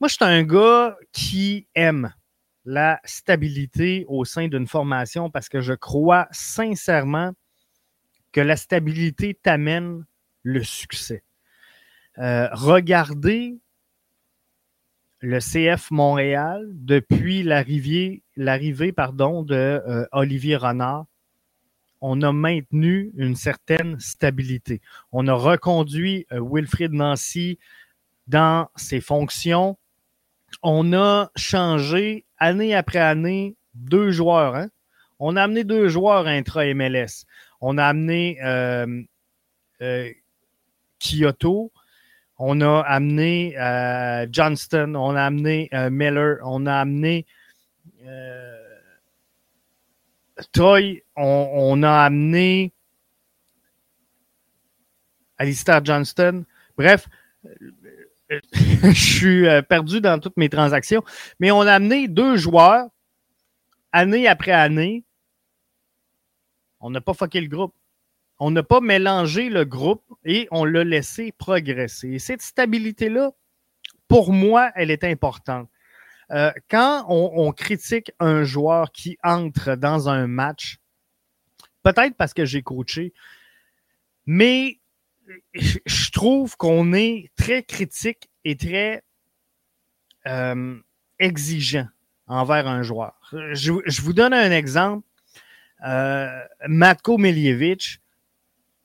Moi, 0.00 0.08
je 0.08 0.14
suis 0.14 0.24
un 0.24 0.42
gars 0.42 0.96
qui 1.12 1.66
aime 1.74 2.14
la 2.64 3.00
stabilité 3.04 4.04
au 4.08 4.24
sein 4.24 4.48
d'une 4.48 4.66
formation 4.66 5.28
parce 5.28 5.48
que 5.48 5.60
je 5.60 5.74
crois 5.74 6.28
sincèrement 6.30 7.32
que 8.32 8.40
la 8.40 8.56
stabilité 8.56 9.34
t'amène 9.34 10.06
le 10.42 10.62
succès. 10.62 11.22
Euh, 12.18 12.48
regardez 12.52 13.58
le 15.20 15.38
CF 15.38 15.90
Montréal 15.90 16.66
depuis 16.72 17.42
l'arrivée, 17.42 18.22
l'arrivée 18.36 18.92
pardon, 18.92 19.42
de 19.42 19.54
euh, 19.54 20.06
Olivier 20.12 20.56
Renard. 20.56 21.06
On 22.00 22.22
a 22.22 22.32
maintenu 22.32 23.12
une 23.16 23.36
certaine 23.36 24.00
stabilité. 24.00 24.80
On 25.12 25.28
a 25.28 25.34
reconduit 25.34 26.26
euh, 26.32 26.88
Nancy 26.90 27.58
dans 28.26 28.68
ses 28.76 29.00
fonctions. 29.00 29.76
On 30.62 30.92
a 30.94 31.30
changé 31.36 32.24
année 32.38 32.74
après 32.74 32.98
année 32.98 33.56
deux 33.74 34.10
joueurs. 34.10 34.56
Hein? 34.56 34.70
On 35.18 35.36
a 35.36 35.42
amené 35.42 35.64
deux 35.64 35.88
joueurs 35.88 36.26
intra-MLS. 36.26 37.26
On 37.60 37.76
a 37.76 37.84
amené 37.84 38.38
euh, 38.42 39.02
euh, 39.82 40.10
Kyoto. 40.98 41.70
On 42.42 42.60
a 42.62 42.80
amené 42.80 43.54
euh, 43.58 44.26
Johnston. 44.30 44.94
On 44.96 45.14
a 45.14 45.24
amené 45.24 45.68
Miller. 45.90 46.38
On 46.42 46.66
a 46.66 46.74
amené 46.74 47.26
Toy. 50.52 51.02
On, 51.16 51.82
a 51.82 52.04
amené 52.04 52.72
Alistair 55.36 55.84
Johnston. 55.84 56.44
Bref, 56.78 57.06
je 58.52 58.90
suis 58.92 59.46
perdu 59.68 60.00
dans 60.00 60.18
toutes 60.18 60.36
mes 60.36 60.48
transactions. 60.48 61.04
Mais 61.40 61.50
on 61.50 61.60
a 61.60 61.74
amené 61.74 62.08
deux 62.08 62.36
joueurs 62.36 62.88
année 63.92 64.26
après 64.26 64.52
année 64.52 65.04
on 66.80 66.90
n'a 66.90 67.00
pas 67.00 67.14
fucké 67.14 67.40
le 67.40 67.48
groupe. 67.48 67.74
On 68.40 68.50
n'a 68.50 68.62
pas 68.62 68.80
mélangé 68.80 69.50
le 69.50 69.66
groupe 69.66 70.02
et 70.24 70.48
on 70.50 70.64
l'a 70.64 70.82
laissé 70.82 71.30
progresser. 71.30 72.08
Et 72.08 72.18
cette 72.18 72.40
stabilité-là, 72.40 73.32
pour 74.08 74.32
moi, 74.32 74.72
elle 74.74 74.90
est 74.90 75.04
importante. 75.04 75.68
Euh, 76.30 76.50
quand 76.70 77.04
on, 77.08 77.52
critique 77.52 78.12
un 78.18 78.44
joueur 78.44 78.92
qui 78.92 79.18
entre 79.22 79.74
dans 79.74 80.08
un 80.08 80.26
match, 80.26 80.78
peut-être 81.82 82.16
parce 82.16 82.32
que 82.32 82.46
j'ai 82.46 82.62
coaché, 82.62 83.12
mais 84.24 84.78
je 85.54 86.10
trouve 86.10 86.56
qu'on 86.56 86.94
est 86.94 87.30
très 87.36 87.62
critique 87.62 88.30
et 88.44 88.56
très 88.56 89.02
euh, 90.26 90.78
exigeant 91.18 91.88
envers 92.26 92.66
un 92.66 92.82
joueur. 92.82 93.20
je, 93.32 94.00
vous 94.00 94.12
donne 94.12 94.32
un 94.32 94.50
exemple 94.50 95.06
euh, 95.84 96.42
Matko 96.68 97.18
Miljevic 97.18 98.00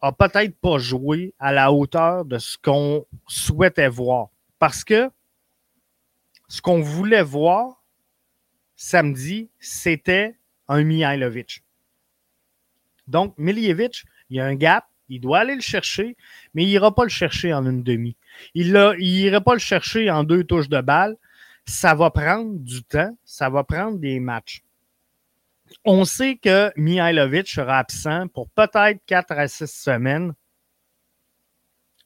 a 0.06 0.12
peut-être 0.12 0.56
pas 0.60 0.78
joué 0.78 1.34
à 1.40 1.52
la 1.52 1.72
hauteur 1.72 2.26
de 2.26 2.38
ce 2.38 2.60
qu'on 2.60 3.08
souhaitait 3.28 3.90
voir. 3.90 4.28
Parce 4.60 4.84
que 4.84 5.10
ce 6.48 6.62
qu'on 6.62 6.80
voulait 6.80 7.24
voir 7.24 7.84
samedi, 8.76 9.50
c'était 9.60 10.36
un 10.68 10.84
Mihailovic. 10.84 11.64
Donc, 13.08 13.34
Miljevic, 13.40 14.06
il 14.30 14.38
y 14.38 14.40
a 14.40 14.46
un 14.46 14.54
gap, 14.54 14.86
il 15.10 15.22
doit 15.22 15.40
aller 15.40 15.56
le 15.56 15.62
chercher, 15.62 16.16
mais 16.54 16.64
il 16.64 16.68
n'ira 16.68 16.94
pas 16.94 17.04
le 17.04 17.10
chercher 17.10 17.52
en 17.52 17.66
une 17.66 17.82
demi. 17.82 18.16
Il 18.54 18.74
n'ira 18.74 19.42
pas 19.42 19.54
le 19.54 19.60
chercher 19.60 20.12
en 20.12 20.24
deux 20.24 20.44
touches 20.44 20.70
de 20.70 20.82
balle. 20.82 21.18
Ça 21.66 21.96
va 21.96 22.12
prendre 22.12 22.60
du 22.60 22.84
temps, 22.84 23.18
ça 23.26 23.50
va 23.50 23.64
prendre 23.64 23.98
des 23.98 24.20
matchs 24.20 24.62
on 25.84 26.06
sait 26.06 26.38
que 26.38 26.72
Mihailovic 26.76 27.48
sera 27.48 27.80
absent 27.80 28.28
pour 28.28 28.50
peut-être 28.50 29.00
4 29.06 29.32
à 29.32 29.48
6 29.48 29.68
semaines. 29.68 30.34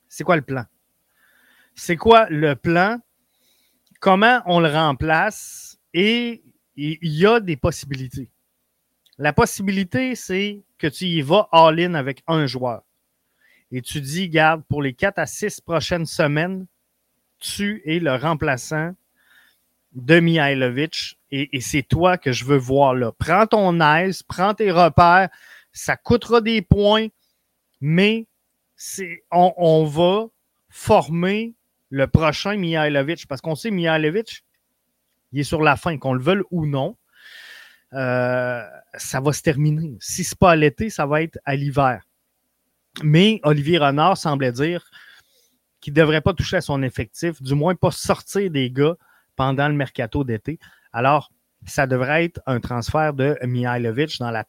C'est 0.08 0.24
quoi 0.24 0.36
le 0.36 0.42
plan? 0.42 0.66
C'est 1.76 1.96
quoi 1.96 2.28
le 2.30 2.56
plan? 2.56 3.00
Comment 4.00 4.42
on 4.46 4.60
le 4.60 4.70
remplace? 4.70 5.78
Et 5.94 6.44
il 6.76 6.98
y 7.02 7.26
a 7.26 7.40
des 7.40 7.58
possibilités. 7.58 8.32
La 9.18 9.34
possibilité, 9.34 10.16
c'est 10.16 10.64
que 10.78 10.88
tu 10.88 11.06
y 11.06 11.22
vas 11.22 11.50
all-in 11.52 11.94
avec 11.94 12.24
un 12.28 12.48
joueur. 12.48 12.84
Et 13.72 13.82
tu 13.82 14.02
dis, 14.02 14.30
garde, 14.30 14.64
pour 14.68 14.82
les 14.82 14.94
4 14.94 15.20
à 15.20 15.26
6 15.26 15.62
prochaines 15.62 16.06
semaines, 16.06 16.66
tu 17.40 17.82
es 17.86 18.00
le 18.00 18.16
remplaçant 18.16 18.96
de 19.94 20.20
Mihailovic 20.20 21.19
et, 21.32 21.62
c'est 21.62 21.84
toi 21.84 22.18
que 22.18 22.32
je 22.32 22.46
veux 22.46 22.58
voir 22.58 22.96
là. 22.96 23.12
Prends 23.18 23.46
ton 23.46 23.80
aise, 23.82 24.24
prends 24.24 24.54
tes 24.54 24.72
repères, 24.72 25.30
ça 25.72 25.96
coûtera 25.96 26.42
des 26.42 26.62
points, 26.62 27.08
mais 27.82 28.28
c'est, 28.76 29.24
on, 29.32 29.86
va 29.86 30.28
former 30.70 31.54
le 31.90 32.08
prochain 32.08 32.56
Mihailovic 32.56 33.28
parce 33.28 33.42
qu'on 33.42 33.56
sait 33.56 33.72
Mihailovic, 33.72 34.44
il 35.32 35.40
est 35.40 35.44
sur 35.44 35.62
la 35.62 35.76
fin, 35.76 35.98
qu'on 35.98 36.14
le 36.14 36.22
veuille 36.22 36.44
ou 36.50 36.66
non. 36.66 36.98
Euh, 37.94 38.64
ça 38.96 39.20
va 39.20 39.34
se 39.34 39.42
terminer. 39.42 39.98
Si 40.00 40.24
ce 40.24 40.36
pas 40.36 40.52
à 40.52 40.56
l'été, 40.56 40.90
ça 40.90 41.06
va 41.06 41.22
être 41.22 41.40
à 41.46 41.56
l'hiver. 41.56 42.04
Mais 43.04 43.40
Olivier 43.44 43.78
Renard 43.78 44.18
semblait 44.18 44.52
dire 44.52 44.90
qu'il 45.80 45.94
ne 45.94 46.00
devrait 46.00 46.22
pas 46.22 46.34
toucher 46.34 46.58
à 46.58 46.62
son 46.62 46.82
effectif, 46.84 47.42
du 47.42 47.56
moins 47.56 47.76
pas 47.76 47.92
sortir 47.92 48.50
des 48.50 48.70
gars 48.72 48.96
pendant 49.36 49.68
le 49.68 49.76
mercato 49.76 50.24
d'été. 50.24 50.60
Alors, 50.94 51.32
ça 51.66 51.88
devrait 51.88 52.26
être 52.26 52.42
un 52.46 52.60
transfert 52.60 53.14
de 53.14 53.38
Mihailovic 53.44 54.18
dans 54.20 54.32
la, 54.32 54.44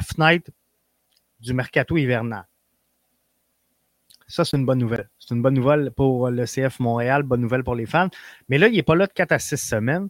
fenêtre 0.00 0.50
du 1.40 1.54
mercato 1.54 1.96
hivernal. 1.96 2.46
Ça, 4.28 4.44
c'est 4.44 4.56
une 4.56 4.66
bonne 4.66 4.78
nouvelle. 4.78 5.08
C'est 5.18 5.34
une 5.34 5.42
bonne 5.42 5.54
nouvelle 5.54 5.90
pour 5.92 6.30
le 6.30 6.44
CF 6.46 6.80
Montréal, 6.80 7.22
bonne 7.22 7.40
nouvelle 7.40 7.62
pour 7.62 7.76
les 7.76 7.86
fans. 7.86 8.08
Mais 8.48 8.58
là, 8.58 8.68
il 8.68 8.74
n'est 8.74 8.82
pas 8.82 8.96
là 8.96 9.06
de 9.06 9.12
4 9.12 9.32
à 9.32 9.38
6 9.38 9.56
semaines. 9.56 10.08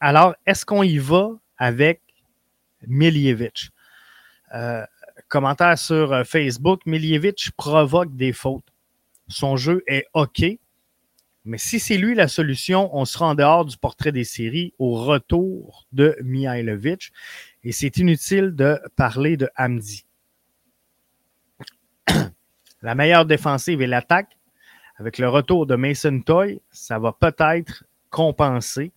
Alors, 0.00 0.34
est-ce 0.46 0.64
qu'on 0.64 0.82
y 0.82 0.98
va 0.98 1.30
avec 1.58 2.00
Miljevic? 2.86 3.70
Euh, 4.54 4.84
commentaire 5.28 5.78
sur 5.78 6.12
euh, 6.12 6.24
Facebook, 6.24 6.82
Miljevic 6.86 7.50
provoque 7.56 8.14
des 8.14 8.32
fautes. 8.32 8.66
Son 9.28 9.56
jeu 9.56 9.82
est 9.86 10.06
OK, 10.14 10.42
mais 11.44 11.58
si 11.58 11.80
c'est 11.80 11.96
lui 11.96 12.14
la 12.14 12.28
solution, 12.28 12.94
on 12.94 13.04
sera 13.04 13.28
en 13.28 13.34
dehors 13.34 13.64
du 13.64 13.76
portrait 13.76 14.12
des 14.12 14.24
séries 14.24 14.74
au 14.78 14.92
retour 14.92 15.86
de 15.92 16.16
Mihailovic. 16.22 17.12
Et 17.64 17.72
c'est 17.72 17.96
inutile 17.96 18.54
de 18.54 18.78
parler 18.96 19.36
de 19.36 19.48
Hamdi. 19.56 20.04
la 22.82 22.94
meilleure 22.94 23.24
défensive 23.24 23.80
est 23.80 23.86
l'attaque. 23.86 24.36
Avec 24.98 25.16
le 25.16 25.30
retour 25.30 25.66
de 25.66 25.76
Mason 25.76 26.20
Toy, 26.20 26.60
ça 26.70 26.98
va 26.98 27.12
peut-être 27.18 27.84
compenser. 28.10 28.92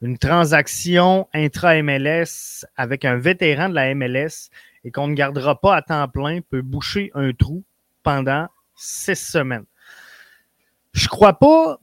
Une 0.00 0.16
transaction 0.16 1.28
intra-MLS 1.34 2.64
avec 2.74 3.04
un 3.04 3.16
vétéran 3.16 3.68
de 3.68 3.74
la 3.74 3.94
MLS 3.94 4.48
et 4.82 4.90
qu'on 4.90 5.08
ne 5.08 5.14
gardera 5.14 5.60
pas 5.60 5.76
à 5.76 5.82
temps 5.82 6.08
plein 6.08 6.40
peut 6.40 6.62
boucher 6.62 7.10
un 7.14 7.32
trou 7.34 7.64
pendant 8.02 8.48
six 8.74 9.16
semaines. 9.16 9.66
Je 10.92 11.08
crois 11.08 11.38
pas. 11.38 11.78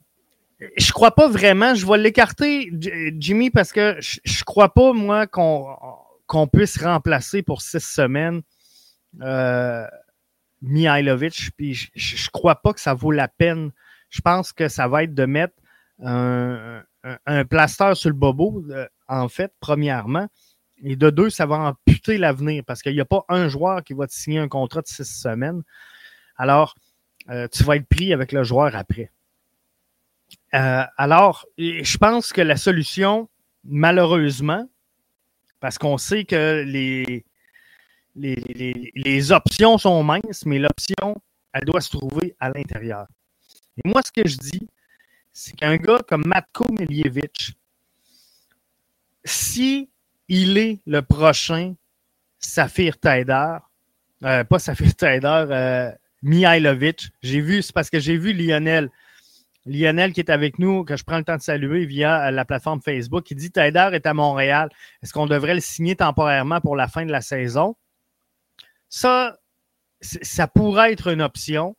Je 0.78 0.92
crois 0.92 1.12
pas 1.12 1.28
vraiment. 1.28 1.76
Je 1.76 1.86
vais 1.86 1.98
l'écarter, 1.98 2.72
Jimmy, 3.18 3.50
parce 3.52 3.72
que 3.72 3.96
je, 4.00 4.20
je 4.24 4.44
crois 4.44 4.74
pas, 4.74 4.92
moi, 4.94 5.28
qu'on 5.28 6.48
puisse 6.52 6.82
remplacer 6.82 7.44
pour 7.44 7.62
six 7.62 7.84
semaines 7.84 8.42
euh, 9.22 9.86
Mihailovic. 10.62 11.52
Puis 11.58 11.76
je, 11.76 11.88
je, 11.96 12.30
crois 12.32 12.56
pas 12.56 12.74
que 12.74 12.80
ça 12.80 12.94
vaut 12.94 13.12
la 13.12 13.28
peine. 13.28 13.72
Je 14.10 14.22
pense 14.22 14.52
que 14.52 14.68
ça 14.68 14.88
va 14.88 15.04
être 15.04 15.14
de 15.14 15.26
mettre 15.26 15.54
un, 16.04 16.84
un, 17.26 17.46
plaster 17.46 17.96
sur 17.96 18.10
le 18.10 18.16
bobo, 18.16 18.64
euh, 18.70 18.88
en 19.08 19.30
fait, 19.30 19.54
premièrement. 19.60 20.28
Et 20.84 20.96
de 20.96 21.10
deux, 21.10 21.30
ça 21.30 21.46
va 21.46 21.58
amputer 21.58 22.18
l'avenir 22.18 22.64
parce 22.66 22.82
qu'il 22.82 22.94
n'y 22.94 23.02
a 23.02 23.06
pas 23.06 23.26
un 23.30 23.48
joueur 23.48 23.84
qui 23.84 23.94
va 23.94 24.08
te 24.08 24.14
signer 24.14 24.40
un 24.40 24.48
contrat 24.48 24.82
de 24.82 24.88
six 24.88 25.06
semaines. 25.06 25.64
Alors, 26.36 26.76
euh, 27.30 27.48
tu 27.52 27.64
vas 27.64 27.76
être 27.76 27.88
pris 27.88 28.14
avec 28.14 28.32
le 28.32 28.44
joueur 28.44 28.76
après. 28.76 29.12
Euh, 30.54 30.84
alors, 30.98 31.46
je 31.58 31.98
pense 31.98 32.32
que 32.32 32.42
la 32.42 32.56
solution, 32.56 33.30
malheureusement, 33.64 34.68
parce 35.60 35.78
qu'on 35.78 35.98
sait 35.98 36.24
que 36.24 36.64
les, 36.66 37.26
les, 38.16 39.32
options 39.32 39.78
sont 39.78 40.04
minces, 40.04 40.46
mais 40.46 40.60
l'option, 40.60 41.22
elle 41.54 41.66
doit 41.66 41.82
se 41.82 41.90
trouver 41.90 42.36
à 42.40 42.50
l'intérieur. 42.50 43.08
Et 43.78 43.88
moi, 43.88 44.02
ce 44.06 44.12
que 44.12 44.28
je 44.28 44.38
dis, 44.38 44.68
c'est 45.34 45.56
qu'un 45.56 45.78
gars 45.78 46.00
comme 46.08 46.24
Matko 46.26 46.66
Miljevic, 46.72 47.54
si 49.24 49.90
il 50.28 50.58
est 50.58 50.80
le 50.86 51.02
prochain 51.02 51.76
Saphir 52.40 52.98
Taider, 52.98 53.58
euh, 54.24 54.44
pas 54.44 54.60
Saphir 54.60 54.96
Taider, 54.96 55.46
Mihailovic. 56.24 57.10
J'ai 57.22 57.42
vu, 57.42 57.62
c'est 57.62 57.74
parce 57.74 57.90
que 57.90 58.00
j'ai 58.00 58.18
vu 58.18 58.34
Lionel. 58.34 58.90
Lionel 59.66 60.14
qui 60.14 60.22
est 60.22 60.30
avec 60.30 60.60
nous, 60.60 60.86
que 60.86 60.96
je 60.96 61.04
prends 61.04 61.18
le 61.18 61.24
temps 61.24 61.36
de 61.36 61.42
saluer 61.42 61.86
via 61.86 62.28
euh, 62.28 62.32
la 62.32 62.46
plateforme 62.46 62.82
Facebook, 62.82 63.24
qui 63.26 63.36
dit 63.36 63.52
Taider 63.52 63.90
est 63.94 64.06
à 64.06 64.14
Montréal. 64.14 64.70
Est-ce 65.04 65.12
qu'on 65.12 65.26
devrait 65.26 65.56
le 65.56 65.60
signer 65.60 65.96
temporairement 65.96 66.62
pour 66.62 66.76
la 66.76 66.88
fin 66.88 67.06
de 67.06 67.12
la 67.12 67.22
saison? 67.22 67.76
Ça, 68.90 69.38
ça 70.00 70.48
pourrait 70.48 70.94
être 70.94 71.08
une 71.08 71.22
option. 71.22 71.76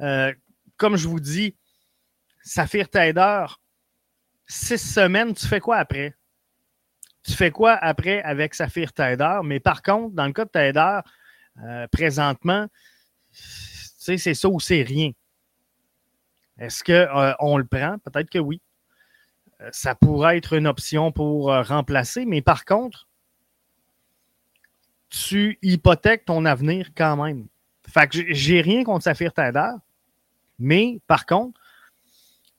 Euh, 0.00 0.32
comme 0.76 0.96
je 0.96 1.08
vous 1.08 1.20
dis, 1.20 1.56
Saphir 2.42 2.88
Taider, 2.88 3.46
six 4.46 4.78
semaines, 4.78 5.34
tu 5.34 5.46
fais 5.46 5.60
quoi 5.60 5.78
après? 5.78 6.14
Tu 7.24 7.32
fais 7.32 7.50
quoi 7.50 7.72
après 7.72 8.22
avec 8.22 8.54
Saphir 8.54 8.92
Taider? 8.92 9.40
Mais 9.44 9.60
par 9.60 9.82
contre, 9.82 10.14
dans 10.14 10.26
le 10.26 10.32
cas 10.32 10.44
de 10.44 10.50
Taider, 10.50 10.98
euh, 11.64 11.86
présentement, 11.88 12.68
sais, 14.02 14.18
c'est 14.18 14.34
ça 14.34 14.48
ou 14.48 14.60
c'est 14.60 14.82
rien. 14.82 15.12
Est-ce 16.58 16.84
qu'on 16.84 17.56
euh, 17.56 17.58
le 17.58 17.64
prend? 17.64 17.98
Peut-être 17.98 18.30
que 18.30 18.38
oui. 18.38 18.60
Euh, 19.60 19.68
ça 19.72 19.94
pourrait 19.94 20.36
être 20.38 20.54
une 20.54 20.66
option 20.66 21.12
pour 21.12 21.52
euh, 21.52 21.62
remplacer, 21.62 22.24
mais 22.24 22.42
par 22.42 22.64
contre, 22.64 23.06
tu 25.08 25.58
hypothèques 25.62 26.24
ton 26.24 26.44
avenir 26.44 26.90
quand 26.96 27.22
même. 27.22 27.46
Fait 27.88 28.06
que 28.08 28.32
j'ai 28.32 28.60
rien 28.60 28.84
contre 28.84 29.04
Saphir 29.04 29.32
Taider, 29.32 29.72
mais 30.58 31.00
par 31.06 31.26
contre, 31.26 31.60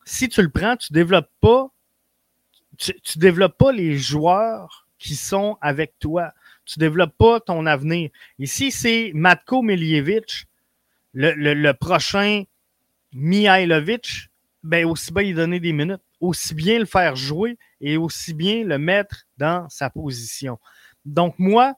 si 0.05 0.29
tu 0.29 0.41
le 0.41 0.49
prends, 0.49 0.75
tu 0.75 0.93
développes 0.93 1.31
pas, 1.39 1.71
tu, 2.77 3.17
développes 3.17 3.57
pas 3.57 3.71
les 3.71 3.97
joueurs 3.97 4.87
qui 4.99 5.15
sont 5.15 5.57
avec 5.61 5.97
toi. 5.99 6.33
Tu 6.65 6.79
développes 6.79 7.17
pas 7.17 7.39
ton 7.39 7.65
avenir. 7.65 8.09
Ici, 8.39 8.71
c'est 8.71 9.11
Matko 9.13 9.61
Miljevic, 9.61 10.47
le, 11.13 11.53
le, 11.53 11.73
prochain 11.73 12.43
Mihailovic, 13.13 14.29
ben 14.63 14.85
aussi 14.85 15.11
bien 15.13 15.23
lui 15.23 15.33
donner 15.33 15.59
des 15.59 15.73
minutes, 15.73 16.01
aussi 16.19 16.53
bien 16.53 16.79
le 16.79 16.85
faire 16.85 17.15
jouer 17.15 17.57
et 17.81 17.97
aussi 17.97 18.33
bien 18.33 18.63
le 18.63 18.77
mettre 18.77 19.25
dans 19.37 19.67
sa 19.69 19.89
position. 19.89 20.57
Donc, 21.05 21.35
moi, 21.37 21.75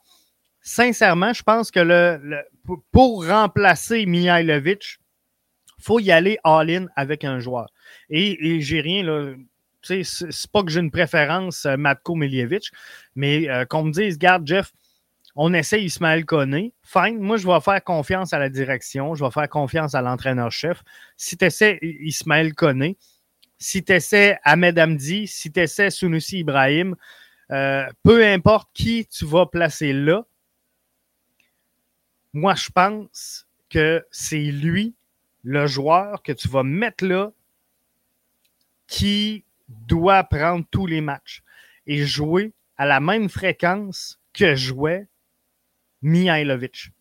sincèrement, 0.61 1.33
je 1.33 1.43
pense 1.43 1.71
que 1.71 1.79
le, 1.79 2.43
pour 2.91 3.27
remplacer 3.27 4.05
Mihailovic, 4.05 4.99
il 5.77 5.83
faut 5.83 5.99
y 5.99 6.11
aller 6.11 6.37
all-in 6.43 6.87
avec 6.95 7.23
un 7.23 7.39
joueur. 7.39 7.67
Et, 8.09 8.61
j'ai 8.61 8.81
rien, 8.81 9.03
là. 9.03 9.33
C'est 9.81 10.51
pas 10.51 10.63
que 10.63 10.71
j'ai 10.71 10.79
une 10.79 10.89
préférence 10.89 11.67
euh, 11.67 11.77
Matko 11.77 12.15
Miljevic, 12.15 12.71
mais 13.15 13.47
euh, 13.47 13.65
qu'on 13.65 13.83
me 13.83 13.91
dise, 13.91 14.17
garde 14.17 14.47
Jeff, 14.47 14.73
on 15.35 15.53
essaie 15.53 15.83
Ismaël 15.83 16.25
Koné. 16.25 16.73
Fine, 16.81 17.19
moi 17.19 17.37
je 17.37 17.45
vais 17.45 17.59
faire 17.59 17.83
confiance 17.83 18.33
à 18.33 18.39
la 18.39 18.49
direction, 18.49 19.15
je 19.15 19.23
vais 19.23 19.31
faire 19.31 19.49
confiance 19.49 19.93
à 19.93 20.01
l'entraîneur-chef. 20.01 20.81
Si 21.17 21.37
tu 21.37 21.45
essaies 21.45 21.79
Ismaël 21.81 22.53
Koné, 22.53 22.97
si 23.57 23.83
tu 23.83 23.93
essaies 23.93 24.39
Ahmed 24.43 24.79
Hamdi, 24.79 25.27
si 25.27 25.51
tu 25.51 25.59
essaies 25.59 25.89
Ibrahim, 26.31 26.95
euh, 27.51 27.85
peu 28.03 28.25
importe 28.25 28.69
qui 28.73 29.05
tu 29.07 29.25
vas 29.25 29.45
placer 29.45 29.91
là, 29.93 30.25
moi 32.33 32.55
je 32.55 32.69
pense 32.69 33.47
que 33.69 34.05
c'est 34.11 34.37
lui, 34.37 34.95
le 35.43 35.67
joueur 35.67 36.23
que 36.23 36.31
tu 36.31 36.47
vas 36.47 36.63
mettre 36.63 37.05
là, 37.05 37.31
qui 38.87 39.43
doit 39.67 40.23
prendre 40.23 40.65
tous 40.71 40.87
les 40.87 41.01
matchs 41.01 41.43
et 41.87 42.05
jouer 42.05 42.53
à 42.77 42.85
la 42.85 42.99
même 42.99 43.29
fréquence 43.29 44.19
que 44.33 44.55
jouait 44.55 45.07
Mihailovic. 46.01 46.91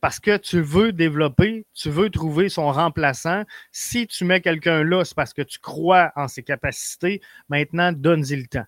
Parce 0.00 0.18
que 0.18 0.36
tu 0.38 0.62
veux 0.62 0.92
développer, 0.92 1.66
tu 1.74 1.90
veux 1.90 2.08
trouver 2.08 2.48
son 2.48 2.72
remplaçant. 2.72 3.44
Si 3.70 4.06
tu 4.06 4.24
mets 4.24 4.40
quelqu'un 4.40 4.82
là, 4.82 5.04
c'est 5.04 5.14
parce 5.14 5.34
que 5.34 5.42
tu 5.42 5.58
crois 5.58 6.10
en 6.16 6.26
ses 6.26 6.42
capacités. 6.42 7.20
Maintenant, 7.50 7.92
donne-y 7.92 8.36
le 8.36 8.46
temps. 8.46 8.64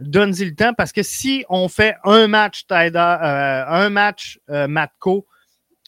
Donne-y 0.00 0.44
le 0.44 0.54
temps 0.54 0.74
parce 0.74 0.92
que 0.92 1.02
si 1.02 1.44
on 1.48 1.68
fait 1.68 1.96
un 2.04 2.26
match 2.26 2.66
Taida, 2.66 3.22
euh, 3.22 3.84
un 3.84 3.90
match 3.90 4.38
euh, 4.50 4.66
Matko, 4.66 5.26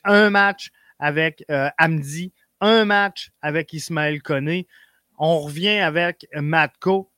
un 0.05 0.31
match 0.31 0.71
avec 0.99 1.45
euh, 1.51 1.69
Amdi, 1.79 2.33
un 2.61 2.85
match 2.85 3.31
avec 3.43 3.73
Ismaël 3.73 4.23
Koné, 4.23 4.67
on 5.19 5.41
revient 5.41 5.79
avec 5.79 6.27
Matko. 6.35 7.11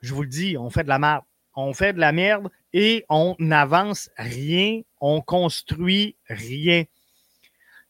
Je 0.00 0.14
vous 0.14 0.22
le 0.22 0.28
dis, 0.28 0.56
on 0.56 0.70
fait 0.70 0.84
de 0.84 0.88
la 0.88 0.98
merde. 0.98 1.24
On 1.60 1.72
fait 1.72 1.92
de 1.92 1.98
la 1.98 2.12
merde 2.12 2.50
et 2.72 3.04
on 3.08 3.34
n'avance 3.40 4.10
rien. 4.16 4.82
On 5.00 5.20
construit 5.20 6.14
rien. 6.28 6.84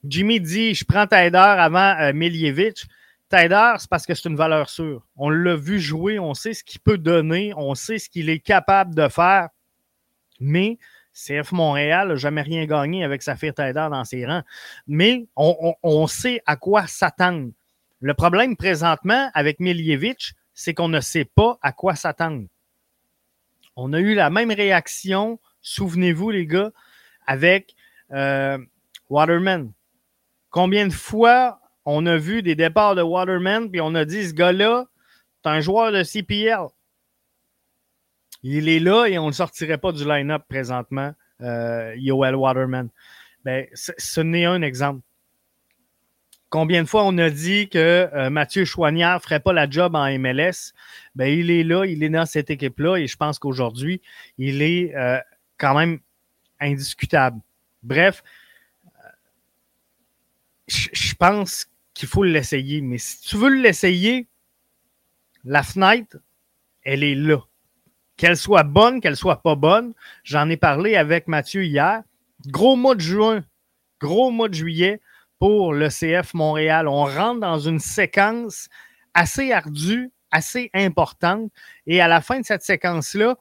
Jimmy 0.04 0.40
dit 0.40 0.74
Je 0.74 0.86
prends 0.86 1.06
Taider 1.06 1.36
avant 1.36 1.94
euh, 2.00 2.14
Miljevic. 2.14 2.86
Taider, 3.28 3.74
c'est 3.78 3.90
parce 3.90 4.06
que 4.06 4.14
c'est 4.14 4.26
une 4.26 4.36
valeur 4.36 4.70
sûre. 4.70 5.06
On 5.16 5.28
l'a 5.28 5.54
vu 5.54 5.80
jouer, 5.80 6.18
on 6.18 6.32
sait 6.32 6.54
ce 6.54 6.64
qu'il 6.64 6.80
peut 6.80 6.96
donner, 6.96 7.52
on 7.58 7.74
sait 7.74 7.98
ce 7.98 8.08
qu'il 8.08 8.30
est 8.30 8.38
capable 8.38 8.94
de 8.94 9.06
faire. 9.08 9.50
Mais 10.40 10.78
CF 11.12 11.52
Montréal 11.52 12.08
n'a 12.08 12.16
jamais 12.16 12.40
rien 12.40 12.64
gagné 12.64 13.04
avec 13.04 13.22
Saphir 13.22 13.52
Taider 13.52 13.88
dans 13.90 14.04
ses 14.04 14.24
rangs. 14.24 14.44
Mais 14.86 15.26
on, 15.36 16.06
sait 16.06 16.40
à 16.46 16.56
quoi 16.56 16.86
s'attendre. 16.86 17.50
Le 18.00 18.14
problème 18.14 18.56
présentement 18.56 19.28
avec 19.34 19.60
Miljevic, 19.60 20.32
c'est 20.54 20.72
qu'on 20.72 20.88
ne 20.88 21.00
sait 21.00 21.26
pas 21.26 21.58
à 21.60 21.72
quoi 21.72 21.96
s'attendre. 21.96 22.46
On 23.80 23.92
a 23.92 24.00
eu 24.00 24.14
la 24.14 24.28
même 24.28 24.50
réaction, 24.50 25.38
souvenez-vous 25.62 26.30
les 26.30 26.46
gars, 26.46 26.72
avec 27.28 27.76
euh, 28.10 28.58
Waterman. 29.08 29.72
Combien 30.50 30.88
de 30.88 30.92
fois 30.92 31.60
on 31.84 32.04
a 32.06 32.16
vu 32.16 32.42
des 32.42 32.56
départs 32.56 32.96
de 32.96 33.02
Waterman, 33.02 33.70
puis 33.70 33.80
on 33.80 33.94
a 33.94 34.04
dit 34.04 34.26
ce 34.26 34.34
gars-là, 34.34 34.86
c'est 35.36 35.50
un 35.50 35.60
joueur 35.60 35.92
de 35.92 36.02
CPL. 36.02 36.66
Il 38.42 38.68
est 38.68 38.80
là 38.80 39.06
et 39.06 39.16
on 39.16 39.28
ne 39.28 39.32
sortirait 39.32 39.78
pas 39.78 39.92
du 39.92 40.04
line-up 40.04 40.42
présentement, 40.48 41.14
euh, 41.42 41.94
Yoel 41.98 42.34
Waterman. 42.34 42.88
Ben, 43.44 43.68
ce 43.74 44.20
n'est 44.20 44.44
un 44.44 44.62
exemple. 44.62 45.02
Combien 46.50 46.82
de 46.82 46.88
fois 46.88 47.04
on 47.04 47.18
a 47.18 47.28
dit 47.28 47.68
que 47.68 48.08
euh, 48.14 48.30
Mathieu 48.30 48.64
Chouanière 48.64 49.16
ne 49.16 49.20
ferait 49.20 49.40
pas 49.40 49.52
la 49.52 49.68
job 49.68 49.94
en 49.94 50.06
MLS? 50.18 50.72
Ben, 51.14 51.26
il 51.26 51.50
est 51.50 51.62
là, 51.62 51.84
il 51.84 52.02
est 52.02 52.08
dans 52.08 52.24
cette 52.24 52.48
équipe-là 52.48 52.96
et 52.96 53.06
je 53.06 53.16
pense 53.16 53.38
qu'aujourd'hui, 53.38 54.00
il 54.38 54.62
est 54.62 54.94
euh, 54.96 55.18
quand 55.58 55.76
même 55.76 55.98
indiscutable. 56.58 57.38
Bref, 57.82 58.22
euh, 58.86 59.08
je 60.66 61.14
pense 61.16 61.66
qu'il 61.92 62.08
faut 62.08 62.24
l'essayer. 62.24 62.80
Mais 62.80 62.98
si 62.98 63.20
tu 63.20 63.36
veux 63.36 63.50
l'essayer, 63.50 64.26
la 65.44 65.62
fenêtre, 65.62 66.16
elle 66.82 67.04
est 67.04 67.14
là. 67.14 67.40
Qu'elle 68.16 68.38
soit 68.38 68.62
bonne, 68.62 69.00
qu'elle 69.02 69.16
soit 69.16 69.42
pas 69.42 69.54
bonne. 69.54 69.92
J'en 70.24 70.48
ai 70.48 70.56
parlé 70.56 70.96
avec 70.96 71.28
Mathieu 71.28 71.64
hier. 71.64 72.02
Gros 72.46 72.74
mois 72.74 72.94
de 72.94 73.00
juin, 73.00 73.44
gros 74.00 74.30
mois 74.30 74.48
de 74.48 74.54
juillet 74.54 75.00
pour 75.38 75.72
le 75.72 75.88
CF 75.88 76.34
Montréal. 76.34 76.88
On 76.88 77.04
rentre 77.04 77.40
dans 77.40 77.58
une 77.58 77.78
séquence 77.78 78.68
assez 79.14 79.52
ardue, 79.52 80.10
assez 80.30 80.70
importante. 80.74 81.50
Et 81.86 82.00
à 82.00 82.08
la 82.08 82.20
fin 82.20 82.40
de 82.40 82.44
cette 82.44 82.62
séquence-là, 82.62 83.36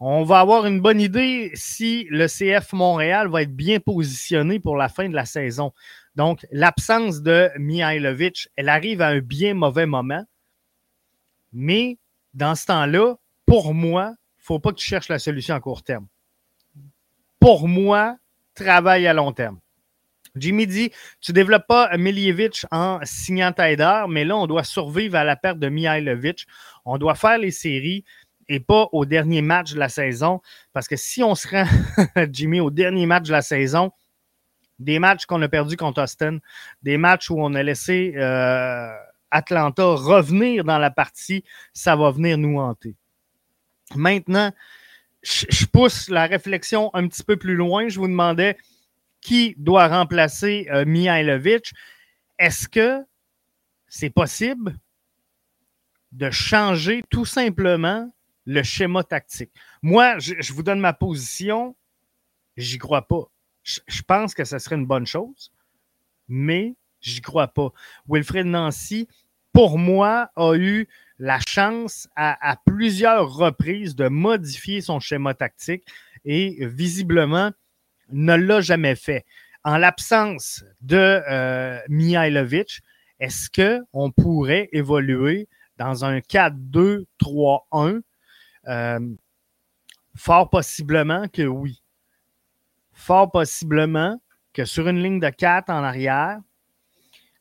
on 0.00 0.24
va 0.24 0.40
avoir 0.40 0.66
une 0.66 0.80
bonne 0.80 1.00
idée 1.00 1.52
si 1.54 2.06
le 2.10 2.26
CF 2.26 2.72
Montréal 2.72 3.28
va 3.28 3.42
être 3.42 3.54
bien 3.54 3.80
positionné 3.80 4.58
pour 4.58 4.76
la 4.76 4.88
fin 4.88 5.08
de 5.08 5.14
la 5.14 5.24
saison. 5.24 5.72
Donc, 6.16 6.46
l'absence 6.50 7.22
de 7.22 7.50
Mihailovic, 7.58 8.48
elle 8.56 8.68
arrive 8.68 9.00
à 9.00 9.08
un 9.08 9.20
bien 9.20 9.54
mauvais 9.54 9.86
moment. 9.86 10.24
Mais 11.52 11.98
dans 12.34 12.54
ce 12.54 12.66
temps-là, 12.66 13.14
pour 13.46 13.72
moi, 13.72 14.14
il 14.38 14.40
ne 14.40 14.44
faut 14.44 14.58
pas 14.58 14.70
que 14.70 14.76
tu 14.76 14.86
cherches 14.86 15.08
la 15.08 15.18
solution 15.18 15.54
à 15.54 15.60
court 15.60 15.82
terme. 15.82 16.06
Pour 17.38 17.68
moi, 17.68 18.16
travaille 18.54 19.06
à 19.06 19.12
long 19.12 19.32
terme. 19.32 19.60
Jimmy 20.36 20.66
dit 20.66 20.90
Tu 21.20 21.32
ne 21.32 21.34
développes 21.34 21.66
pas 21.66 21.96
Miljevic 21.96 22.66
en 22.70 22.98
signant 23.04 23.52
Taider, 23.52 24.04
mais 24.08 24.24
là, 24.24 24.36
on 24.36 24.46
doit 24.46 24.64
survivre 24.64 25.16
à 25.16 25.24
la 25.24 25.36
perte 25.36 25.58
de 25.58 25.68
Mihailovic. 25.68 26.46
On 26.84 26.98
doit 26.98 27.14
faire 27.14 27.38
les 27.38 27.50
séries 27.50 28.04
et 28.48 28.60
pas 28.60 28.88
au 28.92 29.04
dernier 29.06 29.42
match 29.42 29.72
de 29.72 29.78
la 29.78 29.88
saison. 29.88 30.40
Parce 30.72 30.88
que 30.88 30.96
si 30.96 31.22
on 31.22 31.34
se 31.34 31.48
rend, 31.48 31.64
Jimmy, 32.32 32.60
au 32.60 32.70
dernier 32.70 33.06
match 33.06 33.26
de 33.26 33.32
la 33.32 33.42
saison, 33.42 33.92
des 34.78 34.98
matchs 34.98 35.26
qu'on 35.26 35.40
a 35.42 35.48
perdus 35.48 35.76
contre 35.76 36.02
Austin, 36.02 36.38
des 36.82 36.98
matchs 36.98 37.30
où 37.30 37.36
on 37.38 37.54
a 37.54 37.62
laissé 37.62 38.14
euh, 38.16 38.92
Atlanta 39.30 39.84
revenir 39.84 40.64
dans 40.64 40.78
la 40.78 40.90
partie, 40.90 41.44
ça 41.72 41.94
va 41.96 42.10
venir 42.10 42.38
nous 42.38 42.58
hanter. 42.58 42.96
Maintenant, 43.94 44.52
je 45.22 45.64
pousse 45.66 46.08
la 46.10 46.26
réflexion 46.26 46.90
un 46.92 47.06
petit 47.08 47.22
peu 47.22 47.36
plus 47.36 47.54
loin. 47.54 47.88
Je 47.88 47.98
vous 47.98 48.08
demandais 48.08 48.56
qui 49.24 49.54
doit 49.56 49.88
remplacer 49.88 50.68
euh, 50.70 50.84
Mihailovic. 50.84 51.72
Est-ce 52.38 52.68
que 52.68 53.02
c'est 53.88 54.10
possible 54.10 54.76
de 56.12 56.30
changer 56.30 57.02
tout 57.08 57.24
simplement 57.24 58.14
le 58.44 58.62
schéma 58.62 59.02
tactique? 59.02 59.50
Moi, 59.82 60.18
je, 60.18 60.52
vous 60.52 60.62
donne 60.62 60.78
ma 60.78 60.92
position. 60.92 61.74
J'y 62.58 62.76
crois 62.76 63.08
pas. 63.08 63.24
Je, 63.62 64.02
pense 64.02 64.34
que 64.34 64.44
ce 64.44 64.58
serait 64.58 64.76
une 64.76 64.86
bonne 64.86 65.06
chose, 65.06 65.50
mais 66.28 66.74
j'y 67.00 67.22
crois 67.22 67.48
pas. 67.48 67.72
Wilfred 68.06 68.46
Nancy, 68.46 69.08
pour 69.54 69.78
moi, 69.78 70.30
a 70.36 70.54
eu 70.54 70.86
la 71.18 71.38
chance 71.40 72.08
à, 72.14 72.58
plusieurs 72.66 73.34
reprises 73.34 73.96
de 73.96 74.08
modifier 74.08 74.82
son 74.82 75.00
schéma 75.00 75.32
tactique 75.32 75.84
et 76.26 76.66
visiblement, 76.66 77.52
ne 78.10 78.34
l'a 78.34 78.60
jamais 78.60 78.94
fait. 78.94 79.24
En 79.64 79.78
l'absence 79.78 80.62
de 80.82 81.22
euh, 81.30 81.80
Mihailovic, 81.88 82.80
est-ce 83.18 83.48
qu'on 83.50 84.10
pourrait 84.10 84.68
évoluer 84.72 85.48
dans 85.78 86.04
un 86.04 86.18
4-2-3-1? 86.18 88.02
Euh, 88.66 89.00
fort 90.14 90.50
possiblement 90.50 91.28
que 91.28 91.42
oui. 91.42 91.82
Fort 92.92 93.30
possiblement 93.30 94.20
que 94.52 94.66
sur 94.66 94.86
une 94.88 95.02
ligne 95.02 95.18
de 95.18 95.30
4 95.30 95.70
en 95.70 95.82
arrière, 95.82 96.38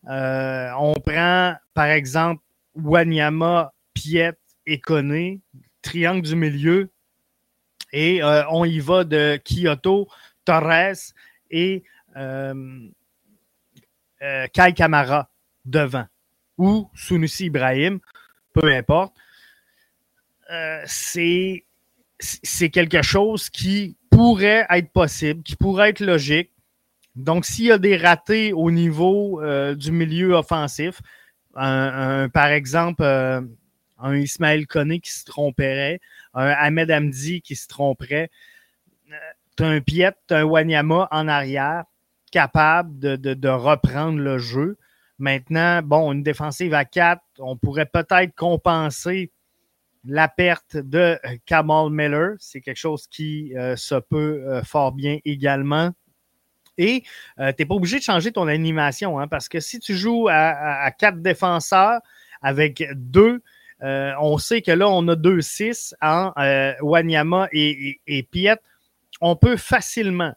euh, 0.09 0.71
on 0.79 0.99
prend 0.99 1.55
par 1.73 1.85
exemple 1.85 2.41
Wanyama, 2.75 3.73
Piet 3.93 4.37
et 4.65 4.79
Koné, 4.79 5.41
triangle 5.81 6.21
du 6.21 6.35
milieu, 6.35 6.89
Et 7.91 8.21
on 8.49 8.65
y 8.65 8.79
va 8.79 9.03
de 9.03 9.39
Kyoto, 9.45 10.07
Torres 10.45 11.13
et 11.51 11.83
Kai 14.53 14.73
Kamara 14.75 15.29
devant 15.65 16.05
ou 16.57 16.89
Sunusi 16.93 17.45
Ibrahim, 17.45 17.99
peu 18.53 18.71
importe. 18.71 19.15
c'est 20.85 21.65
c'est 22.19 22.69
quelque 22.69 23.01
chose 23.01 23.49
qui 23.49 23.97
pourrait 24.09 24.65
être 24.69 24.91
possible, 24.91 25.43
qui 25.43 25.55
pourrait 25.55 25.89
être 25.89 26.01
logique. 26.01 26.51
Donc, 27.15 27.45
s'il 27.45 27.65
y 27.65 27.71
a 27.71 27.77
des 27.77 27.97
ratés 27.97 28.53
au 28.53 28.71
niveau 28.71 29.41
euh, 29.41 29.75
du 29.75 29.91
milieu 29.91 30.33
offensif, 30.33 31.01
par 31.53 32.47
exemple, 32.47 33.03
euh, 33.03 33.41
un 33.99 34.15
Ismaël 34.15 34.65
Koné 34.65 34.99
qui 34.99 35.11
se 35.11 35.23
tromperait, 35.25 35.99
un 36.33 36.47
Ahmed 36.47 36.89
Hamdi 36.89 37.41
qui 37.41 37.55
se 37.55 37.67
tromperait, 37.67 38.29
euh, 39.11 39.15
tu 39.55 39.63
as 39.63 39.67
un 39.67 39.81
Piet, 39.81 40.13
tu 40.27 40.33
un 40.33 40.43
Wanyama 40.43 41.07
en 41.11 41.27
arrière 41.27 41.83
capable 42.31 42.97
de, 42.99 43.49
reprendre 43.49 44.19
le 44.19 44.37
jeu. 44.39 44.77
Maintenant, 45.19 45.81
bon, 45.83 46.11
une 46.11 46.23
défensive 46.23 46.73
à 46.73 46.85
4, 46.85 47.21
on 47.39 47.55
pourrait 47.55 47.85
peut-être 47.85 48.35
compenser 48.35 49.31
la 50.05 50.27
perte 50.27 50.75
de 50.75 51.19
Kamal 51.45 51.91
Miller. 51.91 52.35
C'est 52.39 52.61
quelque 52.61 52.77
chose 52.77 53.07
qui 53.07 53.53
se 53.75 53.95
peut 53.95 54.61
fort 54.63 54.91
bien 54.91 55.19
également. 55.25 55.91
Et 56.77 57.03
euh, 57.39 57.51
tu 57.51 57.61
n'es 57.61 57.65
pas 57.65 57.75
obligé 57.75 57.99
de 57.99 58.03
changer 58.03 58.31
ton 58.31 58.47
animation, 58.47 59.19
hein, 59.19 59.27
parce 59.27 59.47
que 59.47 59.59
si 59.59 59.79
tu 59.79 59.95
joues 59.95 60.27
à, 60.29 60.89
quatre 60.91 61.21
défenseurs 61.21 62.01
avec 62.41 62.83
deux, 62.95 63.41
euh, 63.83 64.11
on 64.19 64.37
sait 64.37 64.61
que 64.61 64.71
là, 64.71 64.89
on 64.89 65.07
a 65.07 65.15
deux 65.15 65.41
6 65.41 65.95
en 66.01 66.31
euh, 66.37 66.73
Wanyama 66.81 67.47
et, 67.51 67.99
et, 68.07 68.23
Piet. 68.23 68.57
On 69.25 69.37
peut 69.37 69.55
facilement 69.55 70.33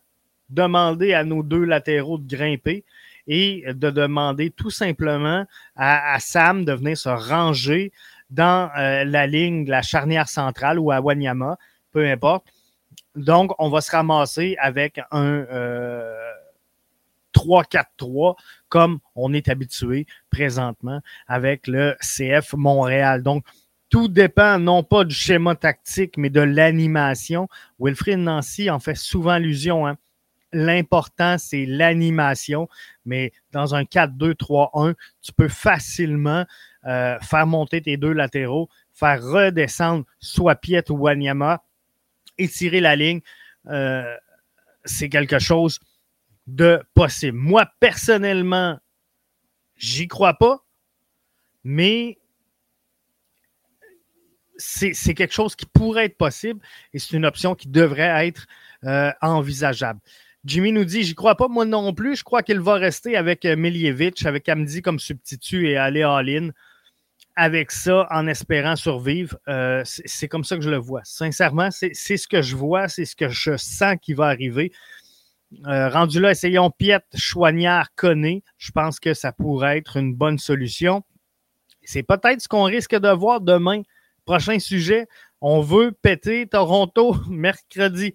demander 0.48 1.12
à 1.12 1.24
nos 1.24 1.42
deux 1.42 1.64
latéraux 1.64 2.18
de 2.18 2.36
grimper 2.36 2.84
et 3.26 3.64
de 3.66 3.90
demander 3.90 4.50
tout 4.50 4.70
simplement 4.70 5.44
à, 5.74 6.16
Sam 6.20 6.64
de 6.64 6.72
venir 6.72 6.96
se 6.96 7.08
ranger 7.08 7.90
dans 8.30 8.70
la 8.76 9.26
ligne 9.26 9.64
de 9.64 9.72
la 9.72 9.82
charnière 9.82 10.28
centrale 10.28 10.78
ou 10.78 10.92
à 10.92 11.00
Wanyama, 11.00 11.58
peu 11.90 12.08
importe. 12.08 12.46
Donc, 13.16 13.52
on 13.58 13.70
va 13.70 13.80
se 13.80 13.90
ramasser 13.90 14.56
avec 14.60 15.00
un, 15.10 15.44
3-4-3 17.34 18.36
comme 18.68 19.00
on 19.16 19.32
est 19.32 19.48
habitué 19.48 20.06
présentement 20.30 21.00
avec 21.26 21.66
le 21.66 21.96
CF 22.00 22.52
Montréal. 22.52 23.24
Donc, 23.24 23.44
tout 23.88 24.08
dépend 24.08 24.58
non 24.58 24.82
pas 24.82 25.04
du 25.04 25.14
schéma 25.14 25.54
tactique, 25.54 26.16
mais 26.16 26.30
de 26.30 26.40
l'animation. 26.40 27.48
Wilfried 27.78 28.18
Nancy 28.18 28.70
en 28.70 28.80
fait 28.80 28.96
souvent 28.96 29.30
allusion. 29.30 29.86
Hein. 29.86 29.96
L'important, 30.52 31.38
c'est 31.38 31.66
l'animation, 31.66 32.68
mais 33.04 33.32
dans 33.52 33.74
un 33.74 33.82
4-2-3-1, 33.82 34.94
tu 35.20 35.32
peux 35.32 35.48
facilement 35.48 36.44
euh, 36.86 37.18
faire 37.20 37.46
monter 37.46 37.82
tes 37.82 37.96
deux 37.96 38.12
latéraux, 38.12 38.68
faire 38.92 39.22
redescendre 39.22 40.04
soit 40.18 40.54
Piet 40.56 40.90
ou 40.90 40.96
Wanyama, 40.96 41.64
étirer 42.38 42.80
la 42.80 42.96
ligne. 42.96 43.20
Euh, 43.66 44.14
c'est 44.84 45.08
quelque 45.08 45.38
chose 45.38 45.80
de 46.46 46.80
possible. 46.94 47.36
Moi, 47.36 47.66
personnellement, 47.80 48.78
j'y 49.76 50.06
crois 50.06 50.34
pas, 50.34 50.64
mais 51.64 52.18
c'est 54.58 55.14
quelque 55.14 55.32
chose 55.32 55.56
qui 55.56 55.66
pourrait 55.66 56.06
être 56.06 56.16
possible 56.16 56.60
et 56.92 56.98
c'est 56.98 57.16
une 57.16 57.26
option 57.26 57.54
qui 57.54 57.68
devrait 57.68 58.26
être 58.26 58.46
euh, 58.84 59.12
envisageable. 59.20 60.00
Jimmy 60.44 60.72
nous 60.72 60.84
dit 60.84 61.02
J'y 61.02 61.14
crois 61.14 61.34
pas, 61.34 61.48
moi 61.48 61.64
non 61.64 61.92
plus. 61.92 62.16
Je 62.16 62.24
crois 62.24 62.42
qu'il 62.42 62.60
va 62.60 62.74
rester 62.74 63.16
avec 63.16 63.44
euh, 63.44 63.56
Milievich, 63.56 64.24
avec 64.26 64.48
Amdi 64.48 64.82
comme 64.82 64.98
substitut 64.98 65.68
et 65.68 65.76
aller 65.76 66.02
all-in 66.02 66.50
avec 67.34 67.70
ça 67.70 68.06
en 68.10 68.26
espérant 68.28 68.76
survivre. 68.76 69.36
Euh, 69.48 69.82
c'est 69.84 70.28
comme 70.28 70.44
ça 70.44 70.56
que 70.56 70.62
je 70.62 70.70
le 70.70 70.78
vois. 70.78 71.02
Sincèrement, 71.04 71.68
c'est 71.70 71.92
ce 71.92 72.26
que 72.26 72.40
je 72.40 72.56
vois, 72.56 72.88
c'est 72.88 73.04
ce 73.04 73.14
que 73.14 73.28
je 73.28 73.56
sens 73.56 73.96
qui 74.00 74.14
va 74.14 74.26
arriver. 74.26 74.72
Rendu 75.64 76.18
là, 76.18 76.30
essayons 76.30 76.70
Piet, 76.70 77.00
Choignard, 77.14 77.94
Conné. 77.94 78.42
Je 78.56 78.72
pense 78.72 78.98
que 78.98 79.14
ça 79.14 79.32
pourrait 79.32 79.78
être 79.78 79.96
une 79.98 80.14
bonne 80.14 80.38
solution. 80.38 81.04
C'est 81.82 82.02
peut-être 82.02 82.40
ce 82.40 82.48
qu'on 82.48 82.64
risque 82.64 82.96
de 82.96 83.08
voir 83.10 83.40
demain. 83.40 83.82
Prochain 84.26 84.58
sujet, 84.58 85.06
on 85.40 85.60
veut 85.60 85.92
péter 85.92 86.46
Toronto 86.46 87.16
mercredi. 87.30 88.12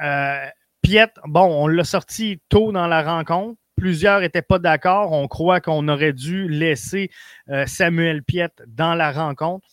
Euh, 0.00 0.46
Piet, 0.80 1.10
bon, 1.26 1.64
on 1.64 1.66
l'a 1.66 1.84
sorti 1.84 2.40
tôt 2.48 2.72
dans 2.72 2.86
la 2.86 3.02
rencontre. 3.02 3.60
Plusieurs 3.76 4.20
n'étaient 4.20 4.40
pas 4.40 4.58
d'accord. 4.58 5.12
On 5.12 5.28
croit 5.28 5.60
qu'on 5.60 5.86
aurait 5.88 6.14
dû 6.14 6.48
laisser 6.48 7.10
euh, 7.50 7.66
Samuel 7.66 8.22
Piet 8.22 8.50
dans 8.66 8.94
la 8.94 9.12
rencontre. 9.12 9.66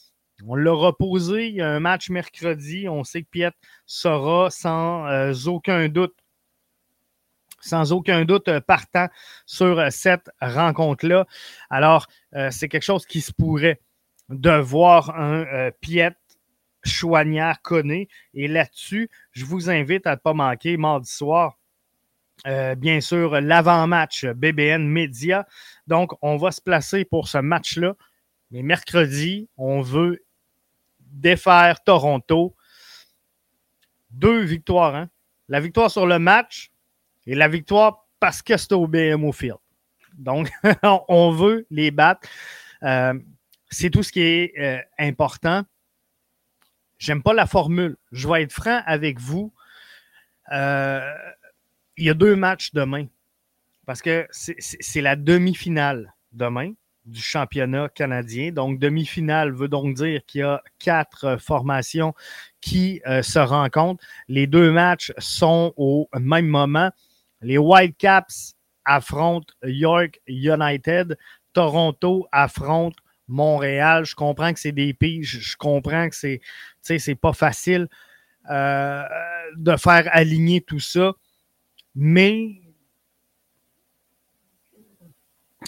On 0.45 0.55
l'a 0.55 0.73
reposé. 0.73 1.61
Un 1.61 1.79
match 1.79 2.09
mercredi. 2.09 2.89
On 2.89 3.05
sait 3.05 3.21
que 3.21 3.29
Piet 3.29 3.51
sera 3.85 4.49
sans 4.49 5.47
aucun 5.47 5.87
doute 5.87 6.15
sans 7.63 7.93
aucun 7.93 8.25
doute 8.25 8.47
euh, 8.49 8.61
partant 8.61 9.07
sur 9.45 9.79
euh, 9.79 9.89
cette 9.89 10.29
rencontre-là. 10.41 11.25
Alors, 11.69 12.07
euh, 12.35 12.49
c'est 12.51 12.67
quelque 12.67 12.83
chose 12.83 13.05
qui 13.05 13.21
se 13.21 13.31
pourrait 13.31 13.79
de 14.33 14.59
voir 14.59 15.17
un 15.19 15.71
Piet 15.81 16.15
Chouanière 16.83 17.61
Conné. 17.61 18.07
Et 18.33 18.47
là-dessus, 18.47 19.09
je 19.31 19.45
vous 19.45 19.69
invite 19.69 20.07
à 20.07 20.11
ne 20.11 20.15
pas 20.15 20.33
manquer 20.33 20.77
mardi 20.77 21.09
soir. 21.09 21.57
bien 22.45 23.01
sûr, 23.01 23.39
l'avant-match 23.41 24.25
BBN 24.25 24.87
Média. 24.87 25.47
Donc, 25.87 26.11
on 26.21 26.37
va 26.37 26.51
se 26.51 26.61
placer 26.61 27.05
pour 27.05 27.27
ce 27.27 27.37
match-là. 27.37 27.95
Mais 28.51 28.61
mercredi, 28.61 29.49
on 29.57 29.81
veut 29.81 30.23
défaire 30.99 31.83
Toronto. 31.83 32.55
Deux 34.11 34.41
victoires. 34.41 34.95
Hein? 34.95 35.09
La 35.47 35.59
victoire 35.59 35.89
sur 35.89 36.05
le 36.05 36.19
match, 36.19 36.71
et 37.25 37.35
la 37.35 37.47
victoire 37.47 38.07
parce 38.19 38.41
que 38.41 38.57
c'est 38.57 38.73
au 38.73 38.87
BMO 38.87 39.31
Field. 39.31 39.57
Donc, 40.13 40.49
on 41.07 41.31
veut 41.31 41.65
les 41.69 41.91
battre. 41.91 42.27
Euh, 42.83 43.13
c'est 43.73 43.89
tout 43.89 44.03
ce 44.03 44.11
qui 44.11 44.21
est 44.21 44.53
euh, 44.57 44.79
important. 44.99 45.63
J'aime 46.97 47.21
pas 47.21 47.33
la 47.33 47.45
formule. 47.45 47.97
Je 48.11 48.27
vais 48.27 48.43
être 48.43 48.53
franc 48.53 48.81
avec 48.85 49.19
vous. 49.19 49.53
Euh, 50.51 51.13
il 51.97 52.05
y 52.05 52.09
a 52.09 52.13
deux 52.13 52.35
matchs 52.35 52.73
demain. 52.73 53.07
Parce 53.85 54.01
que 54.01 54.25
c'est 54.31 55.01
la 55.01 55.17
demi-finale 55.17 56.13
demain 56.31 56.71
du 57.03 57.21
championnat 57.21 57.89
canadien. 57.89 58.53
Donc, 58.53 58.79
demi-finale 58.79 59.51
veut 59.51 59.67
donc 59.67 59.95
dire 59.95 60.21
qu'il 60.25 60.39
y 60.39 60.43
a 60.43 60.63
quatre 60.79 61.35
formations 61.35 62.13
qui 62.61 63.01
se 63.05 63.39
rencontrent. 63.39 64.01
Les 64.29 64.47
deux 64.47 64.71
matchs 64.71 65.11
sont 65.17 65.73
au 65.75 66.07
même 66.17 66.47
moment. 66.47 66.91
Les 67.41 67.57
Whitecaps 67.57 68.55
affrontent 68.85 69.53
York 69.63 70.21
United. 70.27 71.17
Toronto 71.51 72.25
affronte 72.31 72.95
Montréal. 73.27 74.05
Je 74.05 74.15
comprends 74.15 74.53
que 74.53 74.59
c'est 74.59 74.71
des 74.71 74.93
piges. 74.93 75.39
Je 75.39 75.57
comprends 75.57 76.09
que 76.09 76.15
c'est, 76.15 76.41
c'est 76.81 77.15
pas 77.15 77.33
facile 77.33 77.87
euh, 78.49 79.03
de 79.55 79.75
faire 79.77 80.07
aligner 80.11 80.61
tout 80.61 80.79
ça. 80.79 81.13
Mais 81.95 82.61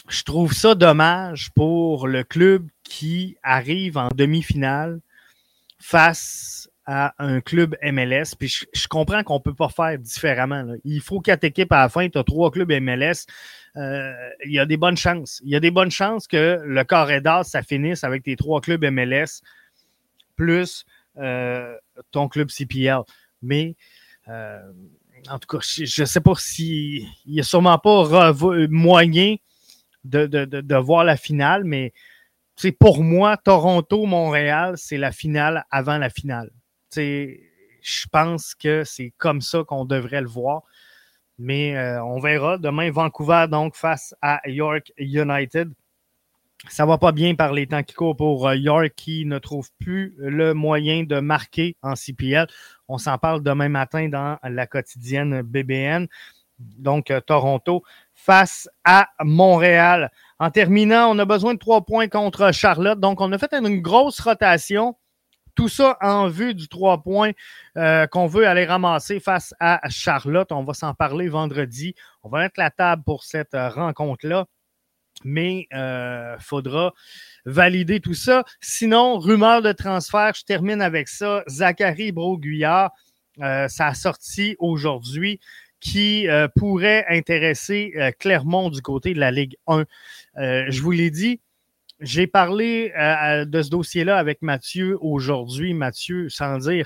je 0.09 0.23
trouve 0.23 0.53
ça 0.53 0.75
dommage 0.75 1.51
pour 1.55 2.07
le 2.07 2.23
club 2.23 2.67
qui 2.83 3.37
arrive 3.43 3.97
en 3.97 4.09
demi-finale 4.09 4.99
face 5.79 6.69
à 6.85 7.15
un 7.17 7.41
club 7.41 7.75
MLS. 7.81 8.35
Puis 8.37 8.65
je, 8.73 8.87
comprends 8.87 9.23
qu'on 9.23 9.35
ne 9.35 9.39
peut 9.39 9.53
pas 9.53 9.69
faire 9.69 9.97
différemment. 9.97 10.65
Il 10.83 11.01
faut 11.01 11.19
quatre 11.19 11.43
équipes 11.43 11.71
à 11.71 11.81
la 11.81 11.89
fin. 11.89 12.07
Tu 12.09 12.17
as 12.17 12.23
trois 12.23 12.51
clubs 12.51 12.71
MLS. 12.71 13.25
Euh, 13.77 14.13
il 14.45 14.51
y 14.51 14.59
a 14.59 14.65
des 14.65 14.77
bonnes 14.77 14.97
chances. 14.97 15.41
Il 15.43 15.49
y 15.49 15.55
a 15.55 15.59
des 15.59 15.71
bonnes 15.71 15.91
chances 15.91 16.27
que 16.27 16.61
le 16.63 16.83
carré 16.83 17.21
d'as, 17.21 17.43
ça 17.43 17.61
finisse 17.61 18.03
avec 18.03 18.23
tes 18.23 18.35
trois 18.35 18.61
clubs 18.61 18.83
MLS 18.85 19.41
plus 20.35 20.85
euh, 21.17 21.75
ton 22.11 22.27
club 22.27 22.49
CPL. 22.49 23.01
Mais 23.41 23.75
euh, 24.27 24.61
en 25.29 25.39
tout 25.39 25.47
cas, 25.47 25.59
je 25.61 26.01
ne 26.01 26.05
sais 26.05 26.21
pas 26.21 26.33
s'il 26.35 27.07
n'y 27.25 27.39
a 27.39 27.43
sûrement 27.43 27.77
pas 27.77 28.33
moyen 28.69 29.35
de, 30.03 30.27
de, 30.27 30.45
de, 30.45 30.75
voir 30.75 31.03
la 31.03 31.17
finale, 31.17 31.63
mais 31.63 31.93
pour 32.79 33.03
moi, 33.03 33.37
Toronto-Montréal, 33.37 34.75
c'est 34.77 34.97
la 34.97 35.11
finale 35.11 35.65
avant 35.71 35.97
la 35.97 36.09
finale 36.09 36.51
je 37.85 38.07
pense 38.11 38.55
que 38.55 38.83
c'est 38.83 39.13
comme 39.17 39.41
ça 39.41 39.63
qu'on 39.63 39.85
devrait 39.85 40.21
le 40.21 40.27
voir. 40.27 40.63
Mais 41.37 41.75
euh, 41.75 42.03
on 42.03 42.19
verra. 42.19 42.57
Demain, 42.57 42.91
Vancouver, 42.91 43.47
donc, 43.49 43.75
face 43.75 44.15
à 44.21 44.41
York 44.47 44.91
United. 44.97 45.71
ça 46.69 46.85
va 46.85 46.97
pas 46.97 47.11
bien 47.11 47.35
par 47.35 47.53
les 47.53 47.67
temps 47.67 47.83
qui 47.83 47.93
courent 47.93 48.15
pour 48.15 48.47
euh, 48.47 48.55
York 48.55 48.93
qui 48.95 49.25
ne 49.25 49.37
trouve 49.37 49.69
plus 49.79 50.15
le 50.17 50.53
moyen 50.53 51.03
de 51.03 51.19
marquer 51.19 51.75
en 51.81 51.95
CPL. 51.95 52.47
On 52.87 52.97
s'en 52.97 53.17
parle 53.17 53.43
demain 53.43 53.69
matin 53.69 54.07
dans 54.09 54.37
la 54.43 54.65
quotidienne 54.65 55.41
BBN. 55.41 56.07
Donc, 56.59 57.11
euh, 57.11 57.19
Toronto 57.19 57.83
face 58.13 58.69
à 58.85 59.09
Montréal. 59.21 60.11
En 60.39 60.51
terminant, 60.51 61.09
on 61.09 61.19
a 61.19 61.25
besoin 61.25 61.53
de 61.53 61.59
trois 61.59 61.85
points 61.85 62.07
contre 62.07 62.53
Charlotte. 62.53 62.99
Donc, 62.99 63.19
on 63.19 63.31
a 63.31 63.37
fait 63.37 63.53
une 63.53 63.81
grosse 63.81 64.19
rotation. 64.21 64.95
Tout 65.55 65.69
ça 65.69 65.97
en 66.01 66.27
vue 66.27 66.53
du 66.53 66.67
trois 66.67 67.01
points 67.01 67.31
euh, 67.77 68.07
qu'on 68.07 68.27
veut 68.27 68.47
aller 68.47 68.65
ramasser 68.65 69.19
face 69.19 69.53
à 69.59 69.81
Charlotte. 69.89 70.51
On 70.51 70.63
va 70.63 70.73
s'en 70.73 70.93
parler 70.93 71.29
vendredi. 71.29 71.95
On 72.23 72.29
va 72.29 72.39
mettre 72.39 72.59
la 72.59 72.71
table 72.71 73.03
pour 73.03 73.23
cette 73.23 73.53
rencontre-là 73.53 74.45
mais 75.23 75.67
il 75.71 75.77
euh, 75.77 76.37
faudra 76.39 76.93
valider 77.45 77.99
tout 77.99 78.13
ça. 78.13 78.43
Sinon, 78.59 79.17
rumeur 79.17 79.61
de 79.61 79.71
transfert, 79.71 80.33
je 80.35 80.43
termine 80.43 80.81
avec 80.81 81.07
ça. 81.07 81.43
Zachary 81.47 82.11
Broguillard, 82.11 82.91
euh, 83.41 83.67
ça 83.67 83.87
a 83.87 84.11
aujourd'hui 84.59 85.39
qui 85.79 86.27
euh, 86.27 86.47
pourrait 86.55 87.05
intéresser 87.09 87.93
Clermont 88.19 88.69
du 88.69 88.81
côté 88.81 89.13
de 89.13 89.19
la 89.19 89.31
Ligue 89.31 89.55
1. 89.67 89.85
je 90.35 90.81
vous 90.81 90.91
l'ai 90.91 91.11
dit, 91.11 91.41
j'ai 91.99 92.27
parlé 92.27 92.91
de 93.47 93.61
ce 93.61 93.69
dossier-là 93.69 94.17
avec 94.17 94.41
Mathieu 94.41 94.97
aujourd'hui. 95.01 95.73
Mathieu, 95.73 96.29
sans 96.29 96.57
dire, 96.57 96.85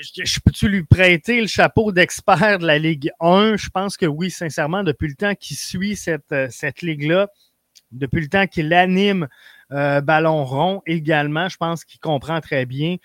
je, 0.00 0.24
je 0.24 0.40
peux-tu 0.40 0.68
lui 0.68 0.84
prêter 0.84 1.40
le 1.40 1.46
chapeau 1.46 1.92
d'expert 1.92 2.58
de 2.58 2.66
la 2.66 2.78
Ligue 2.78 3.10
1? 3.20 3.56
Je 3.56 3.68
pense 3.70 3.96
que 3.96 4.06
oui, 4.06 4.30
sincèrement, 4.30 4.82
depuis 4.82 5.08
le 5.08 5.14
temps 5.14 5.34
qu'il 5.34 5.56
suit 5.56 5.96
cette, 5.96 6.32
euh, 6.32 6.48
cette 6.50 6.82
ligue-là, 6.82 7.28
depuis 7.92 8.20
le 8.20 8.28
temps 8.28 8.46
qu'il 8.46 8.72
anime 8.72 9.28
euh, 9.72 10.00
Ballon 10.00 10.44
rond 10.44 10.82
également, 10.86 11.48
je 11.48 11.56
pense 11.56 11.84
qu'il 11.84 12.00
comprend 12.00 12.40
très 12.40 12.66
bien 12.66 12.96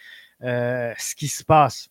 euh, 0.44 0.94
ce 0.98 1.16
qui 1.16 1.28
se 1.28 1.44
passe. 1.44 1.90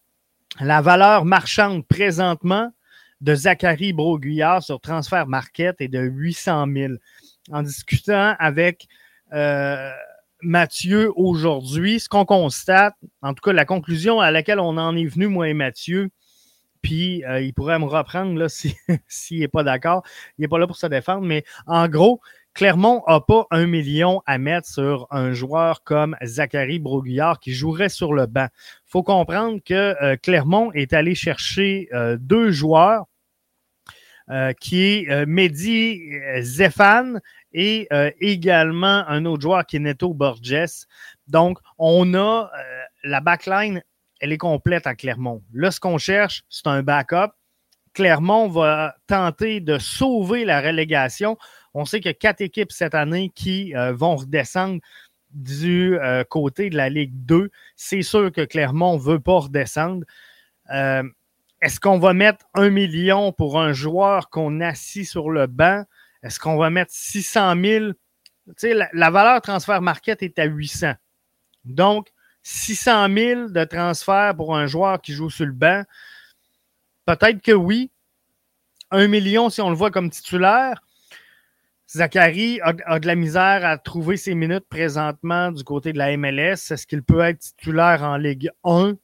La 0.61 0.81
valeur 0.81 1.25
marchande 1.25 1.87
présentement 1.87 2.73
de 3.21 3.35
Zachary 3.35 3.93
Broguillard 3.93 4.63
sur 4.63 4.81
Transfer 4.81 5.27
Market 5.27 5.81
est 5.81 5.89
de 5.89 6.01
800 6.01 6.67
000. 6.73 6.93
En 7.53 7.63
discutant 7.63 8.35
avec 8.39 8.87
Mathieu 10.43 11.11
aujourd'hui, 11.17 12.01
ce 12.01 12.09
qu'on 12.09 12.25
constate, 12.25 12.95
en 13.23 13.35
tout 13.35 13.43
cas 13.43 13.53
la 13.53 13.65
conclusion 13.65 14.21
à 14.21 14.31
laquelle 14.31 14.61
on 14.61 14.77
en 14.77 14.97
est 14.97 15.07
venu, 15.07 15.27
moi 15.27 15.49
et 15.49 15.55
Mathieu, 15.55 16.11
puis 16.85 17.25
euh, 17.25 17.41
il 17.41 17.55
pourrait 17.55 17.79
me 17.79 17.87
reprendre 17.87 18.47
s'il 19.09 19.41
n'est 19.41 19.49
pas 19.49 19.65
d'accord. 19.65 20.05
Il 20.39 20.43
n'est 20.43 20.49
pas 20.49 20.59
là 20.59 20.67
pour 20.67 20.77
se 20.77 20.87
défendre, 20.87 21.27
mais 21.27 21.45
en 21.67 21.89
gros, 21.89 22.21
Clermont 22.53 23.03
n'a 23.09 23.21
pas 23.21 23.47
un 23.51 23.67
million 23.67 24.23
à 24.27 24.39
mettre 24.39 24.69
sur 24.69 25.09
un 25.11 25.33
joueur 25.33 25.83
comme 25.83 26.15
Zachary 26.23 26.79
Broguillard 26.79 27.41
qui 27.41 27.53
jouerait 27.53 27.89
sur 27.89 28.13
le 28.13 28.27
banc. 28.27 28.49
Il 28.53 28.91
faut 28.91 29.03
comprendre 29.03 29.61
que 29.65 29.97
euh, 30.03 30.17
Clermont 30.23 30.71
est 30.73 30.93
allé 30.93 31.15
chercher 31.15 31.89
euh, 31.95 32.17
deux 32.21 32.51
joueurs 32.51 33.07
qui 34.61 34.83
est 34.83 35.27
Mehdi 35.27 36.01
Zéphane 36.41 37.21
et 37.55 37.87
euh, 37.93 38.11
également 38.21 39.05
un 39.09 39.25
autre 39.25 39.43
joueur 39.43 39.65
qui 39.65 39.77
est 39.77 39.81
Neto 39.81 40.13
Borges. 40.13 40.87
Donc, 41.29 41.59
on 41.79 42.13
a 42.15 42.51
euh, 42.53 42.83
la 43.05 43.21
backline, 43.21 43.83
elle 44.21 44.33
est 44.33 44.39
complète 44.39 44.87
à 44.87 44.95
Clermont. 44.95 45.43
Là, 45.55 45.71
ce 45.71 45.81
qu'on 45.81 45.99
cherche, 45.99 46.43
c'est 46.51 46.67
un 46.67 46.83
backup. 46.83 47.33
Clermont 47.95 48.49
va 48.49 48.97
tenter 49.07 49.61
de 49.61 49.79
sauver 49.79 50.45
la 50.45 50.61
relégation. 50.61 51.39
On 51.75 51.85
sait 51.85 52.01
qu'il 52.01 52.09
y 52.09 52.11
a 52.11 52.15
quatre 52.15 52.41
équipes 52.41 52.73
cette 52.73 52.95
année 52.95 53.31
qui 53.35 53.75
euh, 53.77 53.93
vont 53.93 54.17
redescendre 54.17 54.81
du 55.31 55.99
côté 56.29 56.71
de 56.71 56.77
la 56.77 56.89
Ligue 56.89 57.13
2. 57.27 57.51
C'est 57.75 58.03
sûr 58.03 58.31
que 58.31 58.45
Clermont 58.45 58.95
ne 58.95 59.03
veut 59.03 59.19
pas 59.19 59.41
redescendre. 59.41 60.05
Est-ce 61.65 61.81
qu'on 61.81 61.99
va 61.99 62.13
mettre 62.13 62.45
un 62.53 62.69
million 62.69 63.33
pour 63.33 63.59
un 63.59 63.73
joueur 63.73 64.29
qu'on 64.29 64.61
assis 64.61 65.07
sur 65.07 65.31
le 65.31 65.47
banc? 65.47 65.83
Est-ce 66.23 66.39
qu'on 66.39 66.59
va 66.59 66.69
mettre 66.69 66.93
600 66.93 67.55
000? 67.59 67.85
Tu 67.89 68.53
sais, 68.59 68.75
la, 68.93 69.11
valeur 69.11 69.41
transfert 69.41 69.81
market 69.81 70.23
est 70.23 70.39
à 70.39 70.45
800. 70.45 70.93
Donc, 71.65 72.09
600 72.43 73.09
000 73.17 73.49
de 73.49 73.65
transfert 73.65 74.37
pour 74.37 74.55
un 74.55 74.67
joueur 74.67 75.01
qui 75.01 75.15
joue 75.15 75.31
sur 75.31 75.47
le 75.47 75.53
banc, 75.53 75.85
peut-être 77.07 77.41
que 77.41 77.53
oui. 77.53 77.91
Un 78.91 79.09
million 79.09 79.49
si 79.49 79.63
on 79.63 79.71
le 79.71 79.77
voit 79.77 79.91
comme 79.91 80.11
titulaire. 80.11 80.83
Zachary 81.89 82.61
a, 82.63 82.99
de 82.99 83.07
la 83.07 83.15
misère 83.15 83.65
à 83.65 83.79
trouver 83.79 84.19
ses 84.19 84.35
minutes 84.35 84.69
présentement 84.69 85.51
du 85.51 85.65
côté 85.65 85.95
de 85.95 85.99
la 85.99 86.15
MLS. 86.19 86.71
Est-ce 86.71 86.87
qu'il 86.87 87.03
peut 87.03 87.21
être 87.21 87.39
titulaire 87.39 88.03
en 88.03 88.19
Ligue 88.19 88.51
1? 88.65 88.97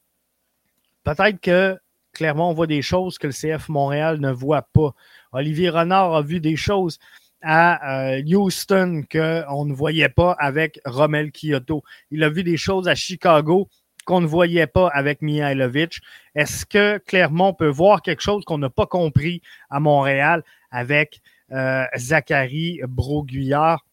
Peut-être 1.05 1.40
que 1.40 1.81
clairement 2.12 2.51
on 2.51 2.55
voit 2.55 2.66
des 2.66 2.83
choses 2.83 3.18
que 3.18 3.27
le 3.27 3.33
CF 3.33 3.68
Montréal 3.68 4.20
ne 4.20 4.31
voit 4.31 4.66
pas. 4.73 4.94
Olivier 5.33 5.70
Renard 5.70 6.14
a 6.14 6.23
vu 6.23 6.40
des 6.40 6.57
choses 6.57 6.99
à 7.42 8.12
euh, 8.12 8.23
Houston 8.27 9.05
qu'on 9.11 9.64
ne 9.64 9.73
voyait 9.73 10.09
pas 10.09 10.33
avec 10.38 10.81
Romel 10.85 11.31
Kyoto. 11.33 11.83
Il 12.11 12.23
a 12.25 12.29
vu 12.29 12.44
des 12.44 12.57
choses 12.57 12.88
à 12.88 12.94
Chicago 12.94 13.68
qu'on 14.05 14.20
ne 14.20 14.27
voyait 14.27 14.66
pas 14.66 14.88
avec 14.88 15.23
Mihailovic. 15.23 16.01
Est-ce 16.35 16.66
que 16.66 16.99
Clermont 16.99 17.55
peut 17.55 17.68
voir 17.68 18.03
quelque 18.03 18.23
chose 18.23 18.44
qu'on 18.44 18.59
n'a 18.59 18.70
pas 18.70 18.87
compris 18.87 19.40
à 19.68 19.81
Montréal 19.81 20.42
avec 20.70 21.20
euh, 21.53 21.85
Zachary 21.96 22.81
Broguillard? 22.88 23.85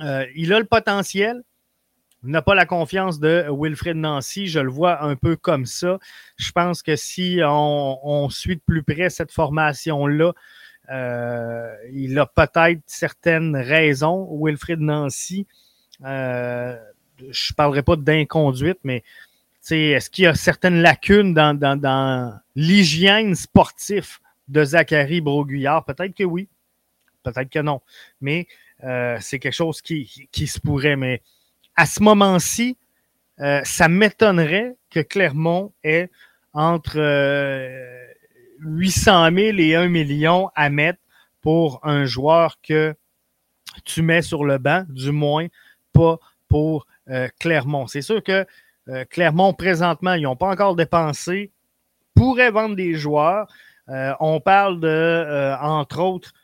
Euh, 0.00 0.26
il 0.34 0.52
a 0.52 0.58
le 0.58 0.64
potentiel, 0.64 1.42
n'a 2.30 2.42
pas 2.42 2.54
la 2.54 2.66
confiance 2.66 3.20
de 3.20 3.46
Wilfred 3.50 3.96
Nancy. 3.96 4.46
Je 4.46 4.60
le 4.60 4.70
vois 4.70 5.02
un 5.02 5.16
peu 5.16 5.36
comme 5.36 5.66
ça. 5.66 5.98
Je 6.36 6.52
pense 6.52 6.82
que 6.82 6.96
si 6.96 7.40
on, 7.44 8.28
suit 8.30 8.56
de 8.56 8.62
plus 8.64 8.82
près 8.82 9.10
cette 9.10 9.32
formation-là, 9.32 10.32
euh, 10.90 11.74
il 11.92 12.18
a 12.18 12.26
peut-être 12.26 12.82
certaines 12.86 13.56
raisons, 13.56 14.28
Wilfred 14.40 14.80
Nancy. 14.80 15.46
Euh, 16.04 16.76
je 17.18 17.52
ne 17.52 17.54
parlerai 17.54 17.82
pas 17.82 17.96
d'inconduite, 17.96 18.78
mais 18.84 19.02
est-ce 19.70 20.10
qu'il 20.10 20.24
y 20.24 20.26
a 20.26 20.34
certaines 20.34 20.82
lacunes 20.82 21.32
dans, 21.34 22.40
l'hygiène 22.54 23.34
sportive 23.34 24.18
de 24.48 24.64
Zachary 24.64 25.20
Broguillard? 25.20 25.84
Peut-être 25.84 26.14
que 26.14 26.24
oui, 26.24 26.48
peut-être 27.22 27.48
que 27.48 27.60
non. 27.60 27.80
Mais 28.20 28.46
euh, 28.82 29.16
c'est 29.20 29.38
quelque 29.38 29.54
chose 29.54 29.80
qui, 29.80 30.28
qui 30.30 30.46
se 30.46 30.60
pourrait. 30.60 30.96
Mais 30.96 31.22
à 31.76 31.86
ce 31.86 32.02
moment-ci, 32.02 32.76
euh, 33.40 33.60
ça 33.64 33.88
m'étonnerait 33.88 34.76
que 34.90 35.00
Clermont 35.00 35.72
ait 35.82 36.10
entre 36.52 36.98
800 38.60 39.24
euh, 39.24 39.52
000 39.52 39.58
et 39.58 39.74
1 39.74 39.88
million 39.88 40.50
à 40.54 40.70
mettre 40.70 41.00
pour 41.40 41.80
un 41.82 42.04
joueur 42.04 42.60
que 42.62 42.94
tu 43.84 44.02
mets 44.02 44.22
sur 44.22 44.44
le 44.44 44.58
banc, 44.58 44.84
du 44.88 45.10
moins 45.10 45.46
pas 45.92 46.18
pour 46.48 46.86
euh, 47.10 47.28
Clermont. 47.40 47.86
C'est 47.86 48.02
sûr 48.02 48.22
que 48.22 48.46
Clermont, 49.08 49.54
présentement, 49.54 50.12
ils 50.12 50.24
n'ont 50.24 50.36
pas 50.36 50.50
encore 50.50 50.76
dépensé, 50.76 51.50
pourrait 52.14 52.50
vendre 52.50 52.76
des 52.76 52.92
joueurs. 52.92 53.46
on 53.88 54.40
parle 54.40 54.78
de, 54.78 55.56
entre 55.58 56.00
autres, 56.00 56.34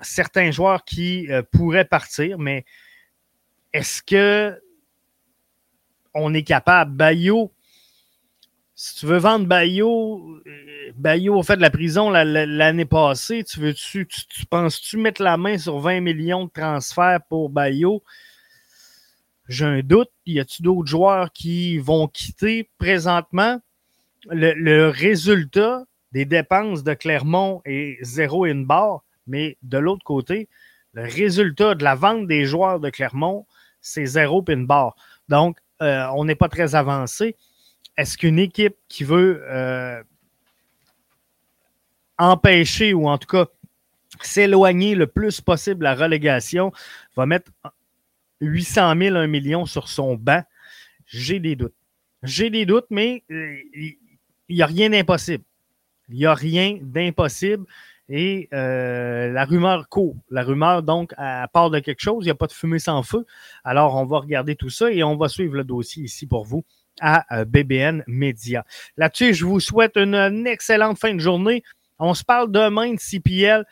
certains 0.00 0.52
joueurs 0.52 0.84
qui 0.84 1.28
pourraient 1.50 1.84
partir, 1.84 2.38
mais 2.38 2.64
est-ce 3.72 4.02
que 4.02 4.60
on 6.14 6.34
est 6.34 6.42
capable? 6.42 6.92
Bayo, 6.92 7.52
si 8.74 8.94
tu 8.96 9.06
veux 9.06 9.18
vendre 9.18 9.46
Bayo, 9.46 10.40
euh, 10.46 10.92
Bayo 10.96 11.38
a 11.38 11.42
fait 11.42 11.56
de 11.56 11.60
la 11.60 11.70
prison 11.70 12.08
l'année 12.10 12.86
passée. 12.86 13.44
Tu 13.44 13.60
veux-tu, 13.60 14.06
tu, 14.06 14.46
penses-tu 14.46 14.96
mettre 14.96 15.22
la 15.22 15.36
main 15.36 15.58
sur 15.58 15.78
20 15.78 16.00
millions 16.00 16.46
de 16.46 16.50
transferts 16.50 17.20
pour 17.28 17.50
Bayo? 17.50 18.02
J'ai 19.48 19.66
un 19.66 19.80
doute. 19.80 20.10
Y 20.24 20.40
a-t-il 20.40 20.62
d'autres 20.62 20.88
joueurs 20.88 21.30
qui 21.30 21.78
vont 21.78 22.08
quitter 22.08 22.70
présentement? 22.78 23.60
Le, 24.30 24.54
le, 24.54 24.88
résultat 24.88 25.84
des 26.12 26.24
dépenses 26.24 26.82
de 26.82 26.94
Clermont 26.94 27.62
est 27.64 28.02
zéro 28.02 28.44
in 28.44 28.62
bar, 28.62 29.02
mais 29.26 29.58
de 29.62 29.76
l'autre 29.78 30.04
côté, 30.04 30.48
le 30.92 31.02
résultat 31.02 31.74
de 31.74 31.84
la 31.84 31.94
vente 31.94 32.26
des 32.26 32.44
joueurs 32.46 32.80
de 32.80 32.90
Clermont 32.90 33.46
c'est 33.80 34.06
zéro 34.06 34.42
pin 34.42 34.58
bar. 34.58 34.96
Donc, 35.28 35.58
euh, 35.82 36.06
on 36.14 36.24
n'est 36.24 36.34
pas 36.34 36.48
très 36.48 36.74
avancé. 36.74 37.36
Est-ce 37.96 38.18
qu'une 38.18 38.38
équipe 38.38 38.76
qui 38.88 39.04
veut 39.04 39.42
euh, 39.48 40.02
empêcher 42.18 42.94
ou 42.94 43.08
en 43.08 43.18
tout 43.18 43.28
cas 43.28 43.46
s'éloigner 44.22 44.94
le 44.94 45.06
plus 45.06 45.40
possible 45.40 45.84
la 45.84 45.94
relégation 45.94 46.72
va 47.16 47.26
mettre 47.26 47.50
800 48.40 48.94
000, 48.98 49.16
1 49.16 49.26
million 49.26 49.66
sur 49.66 49.88
son 49.88 50.16
banc? 50.16 50.42
J'ai 51.06 51.40
des 51.40 51.56
doutes. 51.56 51.74
J'ai 52.22 52.50
des 52.50 52.66
doutes, 52.66 52.86
mais 52.90 53.24
euh, 53.30 53.56
il 53.74 53.96
n'y 54.50 54.62
a 54.62 54.66
rien 54.66 54.90
d'impossible. 54.90 55.44
Il 56.08 56.16
n'y 56.16 56.26
a 56.26 56.34
rien 56.34 56.78
d'impossible. 56.82 57.64
Et 58.12 58.48
euh, 58.52 59.32
la 59.32 59.44
rumeur 59.44 59.88
court. 59.88 60.16
La 60.30 60.42
rumeur, 60.42 60.82
donc, 60.82 61.14
à 61.16 61.46
part 61.46 61.70
de 61.70 61.78
quelque 61.78 62.00
chose, 62.00 62.24
il 62.24 62.26
n'y 62.26 62.32
a 62.32 62.34
pas 62.34 62.48
de 62.48 62.52
fumée 62.52 62.80
sans 62.80 63.04
feu. 63.04 63.24
Alors, 63.62 63.94
on 63.94 64.04
va 64.04 64.18
regarder 64.18 64.56
tout 64.56 64.68
ça 64.68 64.90
et 64.90 65.04
on 65.04 65.16
va 65.16 65.28
suivre 65.28 65.54
le 65.54 65.62
dossier 65.62 66.02
ici 66.02 66.26
pour 66.26 66.44
vous 66.44 66.64
à 67.00 67.24
euh, 67.38 67.44
BBN 67.44 68.02
Media. 68.08 68.64
Là-dessus, 68.96 69.32
je 69.32 69.46
vous 69.46 69.60
souhaite 69.60 69.96
une, 69.96 70.44
excellente 70.48 70.98
fin 70.98 71.14
de 71.14 71.20
journée. 71.20 71.62
On 72.00 72.12
se 72.14 72.24
parle 72.24 72.50
demain 72.50 72.94
de 72.94 72.98
CPL. 72.98 73.64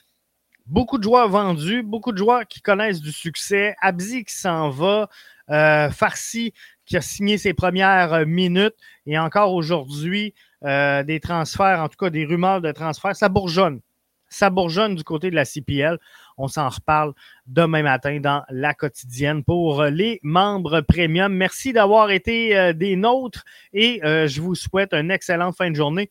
Beaucoup 0.66 0.98
de 0.98 1.02
joueurs 1.02 1.28
vendus, 1.28 1.82
beaucoup 1.82 2.12
de 2.12 2.18
joueurs 2.18 2.46
qui 2.46 2.60
connaissent 2.62 3.00
du 3.00 3.10
succès. 3.10 3.74
Abzi 3.80 4.24
qui 4.24 4.36
s'en 4.36 4.70
va, 4.70 5.08
euh, 5.50 5.90
Farsi 5.90 6.52
qui 6.86 6.96
a 6.96 7.00
signé 7.00 7.38
ses 7.38 7.54
premières 7.54 8.24
minutes 8.24 8.76
et 9.04 9.18
encore 9.18 9.52
aujourd'hui, 9.52 10.32
des 10.62 11.20
transferts, 11.22 11.82
en 11.82 11.88
tout 11.88 11.96
cas 11.98 12.08
des 12.08 12.24
rumeurs 12.24 12.60
de 12.60 12.72
transferts. 12.72 13.16
Ça 13.16 13.28
bourgeonne 13.28 13.80
ça 14.28 14.50
bourgeonne 14.50 14.94
du 14.94 15.04
côté 15.04 15.30
de 15.30 15.34
la 15.34 15.44
CPL. 15.44 15.98
On 16.36 16.48
s'en 16.48 16.68
reparle 16.68 17.12
demain 17.46 17.82
matin 17.82 18.20
dans 18.20 18.44
la 18.50 18.74
quotidienne 18.74 19.44
pour 19.44 19.84
les 19.84 20.20
membres 20.22 20.80
premium. 20.82 21.32
Merci 21.32 21.72
d'avoir 21.72 22.10
été 22.10 22.56
euh, 22.56 22.72
des 22.72 22.96
nôtres 22.96 23.44
et 23.72 24.04
euh, 24.04 24.26
je 24.26 24.40
vous 24.40 24.54
souhaite 24.54 24.92
une 24.94 25.10
excellente 25.10 25.56
fin 25.56 25.70
de 25.70 25.76
journée. 25.76 26.10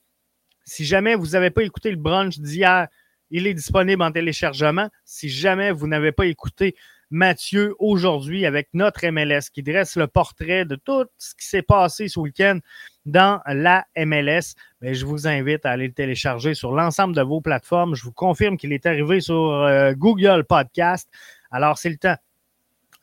Si 0.66 0.86
jamais 0.86 1.16
vous 1.16 1.28
n'avez 1.28 1.50
pas 1.50 1.64
écouté 1.64 1.92
le 1.92 1.98
brunch 1.98 2.40
d'hier, 2.40 2.88
il 3.30 3.48
est 3.48 3.54
disponible 3.54 4.02
en 4.02 4.12
téléchargement. 4.12 4.90
Si 5.06 5.30
jamais 5.30 5.72
vous 5.72 5.88
n'avez 5.88 6.12
pas 6.12 6.26
écouté 6.26 6.76
Mathieu 7.10 7.76
aujourd'hui 7.80 8.46
avec 8.46 8.70
notre 8.74 9.06
MLS 9.08 9.50
qui 9.54 9.64
dresse 9.64 9.96
le 9.96 10.08
portrait 10.08 10.66
de 10.66 10.76
tout 10.76 11.06
ce 11.18 11.36
qui 11.36 11.46
s'est 11.46 11.62
passé 11.62 12.08
ce 12.08 12.20
week-end 12.20 12.60
dans 13.06 13.42
la 13.48 13.86
MLS. 13.96 14.56
Mais 14.82 14.94
je 14.94 15.06
vous 15.06 15.28
invite 15.28 15.66
à 15.66 15.72
aller 15.72 15.88
le 15.88 15.94
télécharger 15.94 16.54
sur 16.54 16.74
l'ensemble 16.74 17.16
de 17.16 17.22
vos 17.22 17.42
plateformes. 17.42 17.96
Je 17.96 18.04
vous 18.04 18.12
confirme 18.12 18.58
qu'il 18.58 18.74
est 18.74 18.86
arrivé 18.86 19.22
sur 19.22 19.36
euh, 19.54 19.94
Google 19.94 20.44
Podcast. 20.44 21.10
Alors, 21.52 21.78
c'est 21.78 21.90
le 21.90 21.98
temps 21.98 22.18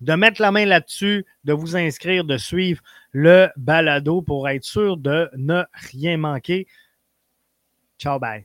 de 0.00 0.14
mettre 0.14 0.42
la 0.42 0.50
main 0.50 0.66
là-dessus, 0.66 1.24
de 1.44 1.52
vous 1.52 1.76
inscrire, 1.76 2.24
de 2.24 2.36
suivre 2.36 2.82
le 3.12 3.48
balado 3.56 4.22
pour 4.22 4.48
être 4.48 4.64
sûr 4.64 4.96
de 4.96 5.30
ne 5.36 5.62
rien 5.72 6.18
manquer. 6.18 6.66
Ciao, 7.98 8.18
bye. 8.18 8.44